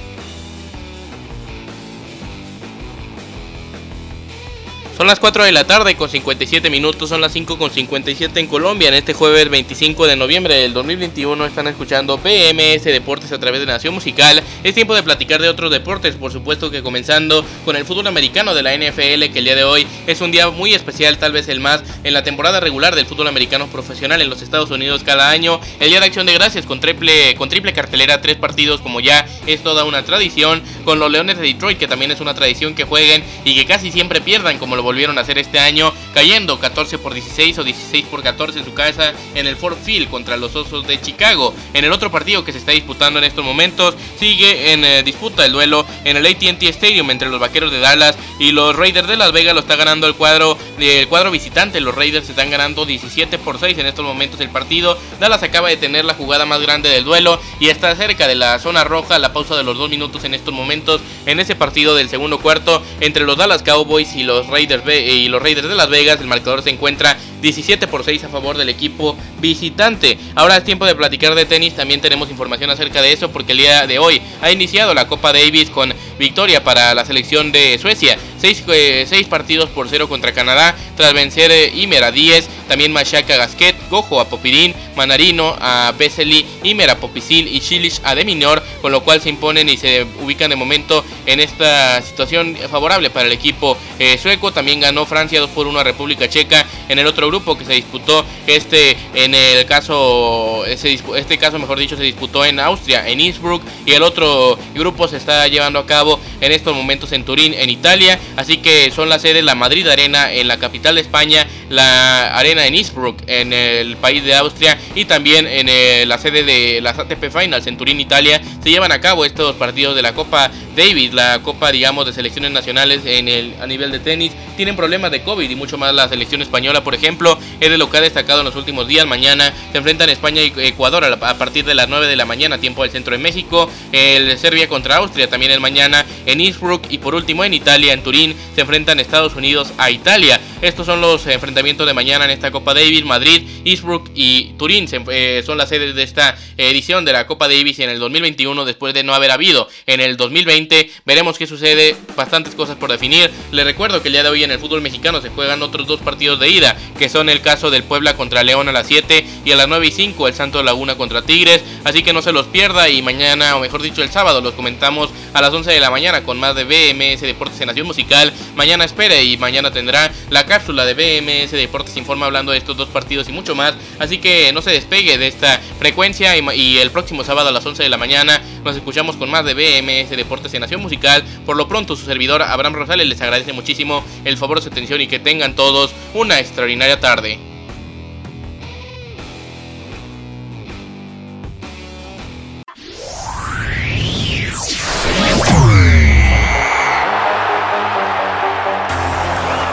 Son 4.97 5.07
las 5.07 5.21
4 5.21 5.45
de 5.45 5.53
la 5.53 5.67
tarde 5.67 5.95
con 5.95 6.09
57 6.09 6.71
minutos, 6.71 7.11
son 7.11 7.21
las 7.21 7.31
5 7.35 7.59
con 7.59 7.71
57 7.71 8.41
en 8.41 8.47
Colombia. 8.47 8.89
En 8.89 8.95
este 8.95 9.13
jueves 9.13 9.51
25 9.51 10.07
de 10.07 10.17
noviembre 10.17 10.55
del 10.55 10.73
2021 10.73 11.45
están 11.45 11.67
escuchando 11.67 12.17
PMS 12.17 12.83
Deportes 12.85 13.31
a 13.31 13.39
través 13.39 13.61
de 13.61 13.67
Nación 13.67 13.93
Musical. 13.93 14.43
Es 14.65 14.75
tiempo 14.75 14.95
de 14.95 15.03
platicar 15.03 15.43
de 15.43 15.51
otros 15.51 15.71
deportes, 15.71 16.17
por 16.17 16.33
supuesto 16.33 16.71
que 16.71 16.83
comenzando 16.83 17.45
con 17.67 17.77
el 17.77 17.85
fútbol 17.85 18.07
americano 18.07 18.55
de 18.55 18.63
la 18.63 18.75
NFL, 18.75 19.31
que 19.31 19.41
el 19.41 19.45
día 19.45 19.55
de 19.55 19.65
hoy 19.65 19.87
es 20.07 20.23
un 20.23 20.31
día 20.31 20.49
muy 20.49 20.73
especial, 20.73 21.19
tal 21.19 21.33
vez 21.33 21.49
el 21.49 21.61
más 21.61 21.83
en 22.03 22.15
la 22.15 22.23
temporada 22.23 22.61
regular 22.61 22.95
del 22.95 23.05
fútbol 23.05 23.29
americano 23.29 23.67
profesional 23.67 24.23
en 24.23 24.31
los 24.31 24.41
Estados 24.41 24.71
Unidos 24.71 25.03
cada 25.05 25.29
año. 25.29 25.61
El 25.79 25.91
Día 25.91 26.01
de 26.01 26.07
Acción 26.07 26.25
de 26.25 26.33
Gracias 26.33 26.65
con 26.65 26.81
triple, 26.81 27.35
con 27.35 27.51
triple 27.51 27.75
cartelera, 27.75 28.23
tres 28.23 28.37
partidos 28.37 28.81
como 28.81 29.01
ya 29.01 29.27
es 29.47 29.63
toda 29.63 29.85
una 29.85 30.07
tradición, 30.07 30.63
con 30.87 30.99
los 30.99 31.11
Leones 31.13 31.37
de 31.37 31.43
Detroit, 31.43 31.77
que 31.77 31.87
también 31.87 32.13
es 32.13 32.21
una 32.21 32.33
tradición 32.33 32.75
que 32.75 32.85
jueguen 32.85 33.23
y 33.45 33.55
que 33.55 33.67
casi 33.67 33.93
siempre 33.93 34.23
pierdan 34.23 34.57
como 34.57 34.75
lo 34.75 34.86
volvieron 34.87 35.19
a 35.19 35.23
hacer 35.23 35.37
este 35.37 35.59
año, 35.59 35.93
cayendo 36.15 36.61
14 36.61 36.99
por 36.99 37.13
16 37.13 37.59
o 37.59 37.65
16 37.65 38.07
por 38.07 38.23
14 38.23 38.61
en 38.61 38.65
su 38.65 38.73
casa 38.73 39.13
en 39.35 39.49
el 39.49 39.57
Ford 39.57 39.77
Field 39.83 40.09
contra 40.09 40.37
los 40.37 40.55
Osos 40.55 40.87
de 40.87 41.01
Chicago. 41.01 41.53
En 41.75 41.85
el 41.85 41.91
otro 41.91 42.13
partido 42.13 42.45
que 42.45 42.53
se 42.53 42.59
está 42.59 42.71
disputando 42.71 43.19
en 43.19 43.25
estos 43.25 43.45
momentos, 43.45 43.97
sigue 44.17 44.73
en 44.73 44.85
eh, 44.85 45.03
disputa 45.03 45.45
el 45.45 45.51
duelo 45.51 45.85
en 46.05 46.17
el 46.17 46.25
ATT 46.25 46.63
Stadium 46.63 47.11
entre 47.11 47.29
los 47.29 47.41
Vaqueros 47.41 47.73
de 47.73 47.81
Dallas 47.81 48.17
y 48.39 48.53
los 48.53 48.77
Raiders 48.77 49.09
de 49.09 49.17
Las 49.17 49.33
Vegas. 49.33 49.55
Lo 49.55 49.61
está 49.61 49.75
ganando 49.75 50.07
el 50.07 50.15
cuadro, 50.15 50.57
el 50.79 51.09
cuadro 51.09 51.33
visitante. 51.33 51.81
Los 51.81 51.97
Raiders 51.97 52.31
están 52.31 52.51
ganando 52.51 52.87
17 52.87 53.39
por 53.39 53.59
6 53.59 53.77
en 53.79 53.87
estos 53.87 54.05
momentos 54.05 54.41
el 54.41 54.51
partido. 54.51 54.97
Dallas 55.19 55.43
acaba 55.43 55.69
de 55.69 55.79
tener 55.79 56.05
la 56.05 56.15
jugada 56.15 56.47
más 56.47 56.61
grande 56.61 56.91
del 56.91 57.03
duelo 57.03 57.41
y 57.59 57.71
está 57.71 57.97
cerca 57.97 58.29
de 58.29 58.37
la 58.37 58.61
zona 58.61 58.85
roja. 58.85 59.19
La 59.19 59.33
pausa 59.33 59.57
de 59.57 59.65
los 59.65 59.77
dos 59.77 59.91
minutos 59.91 60.23
en 60.23 60.35
estos 60.35 60.55
momentos 60.55 61.01
en 61.27 61.41
ese 61.41 61.57
partido 61.57 61.97
del 61.97 62.09
segundo 62.09 62.39
cuarto 62.39 62.85
entre 63.01 63.25
los 63.25 63.37
Dallas 63.37 63.65
Cowboys 63.65 64.15
y 64.15 64.23
los 64.23 64.47
Raiders 64.47 64.76
y 64.87 65.29
los 65.29 65.43
Raiders 65.43 65.69
de 65.69 65.75
Las 65.75 65.89
Vegas. 65.89 66.21
El 66.21 66.27
marcador 66.27 66.63
se 66.63 66.71
encuentra 66.71 67.17
17 67.41 67.87
por 67.87 68.05
6 68.05 68.25
a 68.25 68.29
favor 68.29 68.57
del 68.57 68.69
equipo 68.69 69.17
visitante. 69.41 70.19
Ahora 70.35 70.57
es 70.57 70.65
tiempo 70.65 70.87
de 70.87 70.95
platicar 70.95 71.35
de 71.35 71.45
tenis. 71.45 71.75
También 71.75 72.01
tenemos 72.01 72.31
información 72.31 72.71
acerca 72.71 73.03
de 73.03 73.13
eso 73.13 73.31
porque 73.31 73.53
el 73.53 73.59
día 73.59 73.87
de 73.87 73.99
hoy 73.99 74.21
ha 74.41 74.51
iniciado 74.51 74.95
la 74.95 75.07
Copa 75.07 75.33
Davis 75.33 75.71
con 75.71 75.95
victoria 76.19 76.65
para 76.65 76.95
la 76.95 77.05
selección 77.05 77.53
de 77.53 77.79
Suecia. 77.79 78.19
6 78.39 78.65
eh, 78.69 79.27
partidos 79.29 79.71
por 79.71 79.89
0 79.89 80.09
contra 80.09 80.33
Canadá 80.33 80.75
tras 80.97 81.13
vencer 81.13 81.51
eh, 81.51 81.73
Imer 81.75 82.05
a 82.05 82.11
10, 82.11 82.49
también 82.69 82.93
Mashaka 82.93 83.37
Gasquet, 83.37 83.77
Gojo 83.91 84.21
a 84.21 84.29
Popirín, 84.29 84.75
Manarino 84.97 85.57
a 85.61 85.93
Vesely, 85.97 86.47
Imer 86.63 86.91
a 86.91 86.99
Popicil 86.99 87.49
y 87.49 87.61
Chilich 87.61 88.01
a 88.03 88.15
Deminor, 88.15 88.63
con 88.81 88.93
lo 88.93 89.03
cual 89.03 89.21
se 89.21 89.29
imponen 89.29 89.69
y 89.69 89.77
se 89.77 90.07
ubican 90.23 90.51
de 90.51 90.57
momento 90.57 91.05
en 91.27 91.41
esta 91.41 92.01
situación 92.03 92.57
favorable 92.71 93.11
para 93.11 93.27
el 93.27 93.33
equipo 93.33 93.77
eh, 93.99 94.19
sueco. 94.19 94.53
También 94.53 94.81
ganó 94.81 95.07
Francia 95.07 95.41
2 95.41 95.51
por 95.51 95.67
1 95.67 95.79
a 95.79 95.85
República 95.85 96.29
Checa 96.29 96.67
en 96.89 96.99
el 96.99 97.07
otro 97.07 97.26
grupo 97.27 97.57
que 97.57 97.65
se 97.65 97.75
disputó 97.75 98.25
este 98.47 98.97
en 99.15 99.35
el 99.35 99.65
caso 99.67 100.65
este 100.67 101.39
caso 101.39 101.59
mejor 101.59 101.79
dicho 101.79 101.97
se 101.97 102.03
disputó 102.03 102.45
en 102.45 102.61
Austria, 102.61 103.09
en 103.09 103.21
Innsbruck 103.21 103.63
y 103.85 103.93
el 103.93 104.03
otro 104.03 104.59
grupo 104.75 105.09
se 105.09 105.17
está 105.17 105.47
llevando 105.49 105.79
a 105.79 105.87
cabo 105.87 106.21
en 106.41 106.53
estos 106.53 106.75
momentos 106.75 107.13
en 107.13 107.25
Turín, 107.25 107.55
en 107.55 107.71
Italia. 107.71 108.19
Así 108.37 108.59
que 108.59 108.91
son 108.91 109.09
las 109.09 109.23
sedes 109.23 109.45
la 109.45 109.55
Madrid 109.55 109.87
Arena 109.89 110.33
en 110.33 110.49
la 110.49 110.59
capital 110.59 110.97
de 110.97 111.01
España, 111.01 111.47
la 111.69 112.37
arena 112.37 112.67
en 112.67 112.75
Innsbruck, 112.75 113.23
en 113.27 113.53
el 113.53 113.97
país 113.97 114.25
de 114.25 114.35
Austria, 114.35 114.79
y 114.95 115.05
también 115.05 115.47
en 115.47 115.69
eh, 115.69 116.05
la 116.07 116.19
sede 116.19 116.45
de 116.45 116.81
las 116.81 116.99
ATP 116.99 117.31
Finals 117.31 117.67
en 117.67 117.77
Turín, 117.77 118.01
Italia, 118.01 118.41
se 118.63 118.71
llevan 118.71 118.93
a 118.93 119.01
cabo 119.01 119.25
estos 119.25 119.57
partidos 119.57 119.97
de 119.97 120.03
la 120.03 120.15
Copa 120.15 120.51
Davis, 120.77 121.13
la 121.13 121.41
Copa, 121.43 121.73
digamos, 121.73 122.07
de 122.07 122.13
selecciones 122.13 122.51
nacionales 122.53 123.03
en 123.07 123.29
el, 123.29 123.55
a 123.61 123.67
nivel 123.67 123.91
de 123.91 123.99
tenis. 123.99 124.33
Tienen 124.57 124.77
problemas 124.77 125.11
de 125.11 125.23
COVID 125.23 125.49
y 125.49 125.57
mucho 125.57 125.79
más 125.79 125.95
la 125.95 126.09
selección 126.09 126.43
española, 126.43 126.85
por 126.85 126.95
ejemplo, 126.95 127.39
es 127.61 127.71
de 127.71 127.79
lo 127.79 127.91
que 127.91 127.97
ha 127.97 128.01
destacado 128.01 128.41
en 128.41 128.47
los 128.47 128.57
últimos 128.57 128.87
días. 128.87 129.07
Mañana 129.07 129.53
se 129.73 129.79
enfrentan 129.79 130.11
España 130.11 130.43
y 130.43 130.53
Ecuador 130.59 131.05
a, 131.05 131.39
partir 131.39 131.65
de 131.65 131.75
las 131.75 131.89
9 131.89 132.07
de 132.07 132.17
la 132.17 132.27
mañana, 132.27 132.59
tiempo 132.59 132.83
del 132.83 132.93
centro 132.93 133.17
de 133.17 133.23
México. 133.23 133.71
El 133.93 134.39
Serbia 134.39 134.69
contra 134.69 134.97
Austria 134.97 135.29
también 135.29 135.53
el 135.53 135.61
mañana 135.61 136.05
en 136.27 136.41
Innsbruck 136.41 136.91
y 136.91 136.99
por 136.99 137.15
último 137.15 137.45
en 137.45 137.55
Italia, 137.55 137.93
en 137.93 138.03
Turín, 138.03 138.37
se 138.55 138.61
enfrentan 138.61 139.01
Estados 139.01 139.35
Unidos 139.35 139.73
a 139.79 139.91
Italia. 139.91 140.41
Estos 140.61 140.87
son 140.87 141.01
los 141.01 141.27
enfrentamientos 141.27 141.56
de 141.57 141.95
mañana 141.95 142.27
en 142.27 142.33
esta 142.33 142.51
Copa 142.51 142.75
Davis. 142.75 143.05
Madrid, 143.07 143.43
Innsbruck 143.65 144.11
y 144.15 144.53
Turín 144.59 144.87
eh, 145.11 145.43
son 145.45 145.57
las 145.57 145.71
sedes 145.71 145.95
de 145.95 146.03
esta 146.03 146.37
edición 146.59 147.07
de 147.07 147.15
la 147.15 147.27
Copa 147.27 147.49
Davis 147.49 147.79
en 147.79 147.89
el 147.89 147.99
2021 147.99 148.67
después 148.67 148.93
de 148.93 149.03
no 149.03 149.15
haber 149.15 149.31
habido 149.31 149.67
en 149.87 150.01
el 150.01 150.19
2020. 150.19 150.91
Veremos 151.07 151.39
qué 151.39 151.47
sucede, 151.47 151.97
bastantes 152.15 152.55
cosas 152.55 152.77
por 152.77 152.93
definir. 152.93 153.31
Les 153.53 153.65
recuerdo 153.65 154.03
que 154.03 154.09
el 154.09 154.13
día 154.13 154.23
de 154.23 154.29
hoy 154.29 154.45
en 154.45 154.51
el 154.51 154.59
fútbol 154.59 154.83
mexicano 154.83 155.23
se 155.23 155.31
juegan 155.31 155.63
otros 155.63 155.87
dos 155.87 156.01
partidos 156.01 156.39
de 156.39 156.51
ida, 156.51 156.77
que 156.99 157.09
son 157.09 157.31
el 157.31 157.41
caso 157.41 157.71
del 157.71 157.85
Puebla 157.85 158.17
contra 158.17 158.43
León 158.43 158.69
a 158.69 158.73
las 158.73 158.87
7 158.87 159.25
y 159.45 159.53
a 159.53 159.57
las 159.57 159.67
9 159.67 159.87
y 159.87 159.93
5 159.93 160.29
el 160.29 160.35
Santo 160.35 160.63
Laguna 160.63 160.97
contra 160.97 161.23
Tigres. 161.23 161.65
Así 161.85 162.03
que 162.03 162.13
no 162.13 162.21
se 162.21 162.33
los 162.33 162.47
pierda 162.47 162.91
y 162.91 163.01
mañana, 163.01 163.57
o 163.57 163.61
mejor 163.61 163.81
dicho 163.81 164.03
el 164.03 164.11
sábado, 164.11 164.43
los 164.43 164.53
comentamos 164.53 165.09
a 165.33 165.41
las 165.41 165.53
11 165.53 165.71
de 165.71 165.81
la 165.81 165.91
mañana 165.91 166.23
con 166.23 166.39
más 166.39 166.55
de 166.55 166.65
BMS 166.65 167.23
Deportes 167.23 167.61
en 167.63 167.69
Nación 167.69 167.87
Musical. 167.87 168.33
Mañana 168.55 168.85
espere 168.85 169.25
y 169.25 169.39
mañana 169.39 169.71
tendrá 169.71 170.13
la 170.31 170.45
cápsula 170.45 170.85
de 170.85 170.95
BMS 170.95 171.46
Deportes 171.55 171.97
Informa 171.97 172.27
hablando 172.27 172.51
de 172.51 172.59
estos 172.59 172.77
dos 172.77 172.89
partidos 172.89 173.29
y 173.29 173.33
mucho 173.33 173.55
más. 173.55 173.75
Así 174.01 174.19
que 174.19 174.53
no 174.53 174.63
se 174.63 174.73
despegue 174.73 175.19
de 175.19 175.29
esta 175.29 175.61
frecuencia 175.79 176.37
y, 176.37 176.79
el 176.79 176.91
próximo 176.91 177.23
sábado 177.23 177.51
a 177.51 177.53
las 177.53 177.65
11 177.65 177.85
de 177.85 177.89
la 177.89 177.97
mañana 177.97 178.43
nos 178.65 178.75
escuchamos 178.75 179.17
con 179.17 179.31
más 179.31 179.45
de 179.45 179.55
BMS 179.55 180.11
Deportes 180.11 180.53
en 180.55 180.63
Nación 180.63 180.83
Musical. 180.83 181.23
Por 181.45 181.57
lo 181.57 181.69
pronto, 181.69 181.95
su 181.95 182.07
servidor 182.07 182.43
Abraham 182.43 182.75
Rosales 182.75 183.07
les 183.07 183.21
agradece 183.21 183.53
muchísimo 183.53 184.05
el 184.25 184.37
favor 184.37 184.59
de 184.59 184.63
su 184.65 184.69
atención 184.71 185.01
y 185.01 185.07
que 185.07 185.21
tengan 185.21 185.55
todos 185.55 185.93
una 186.15 186.41
extraordinaria 186.41 186.99
tarde. 186.99 187.56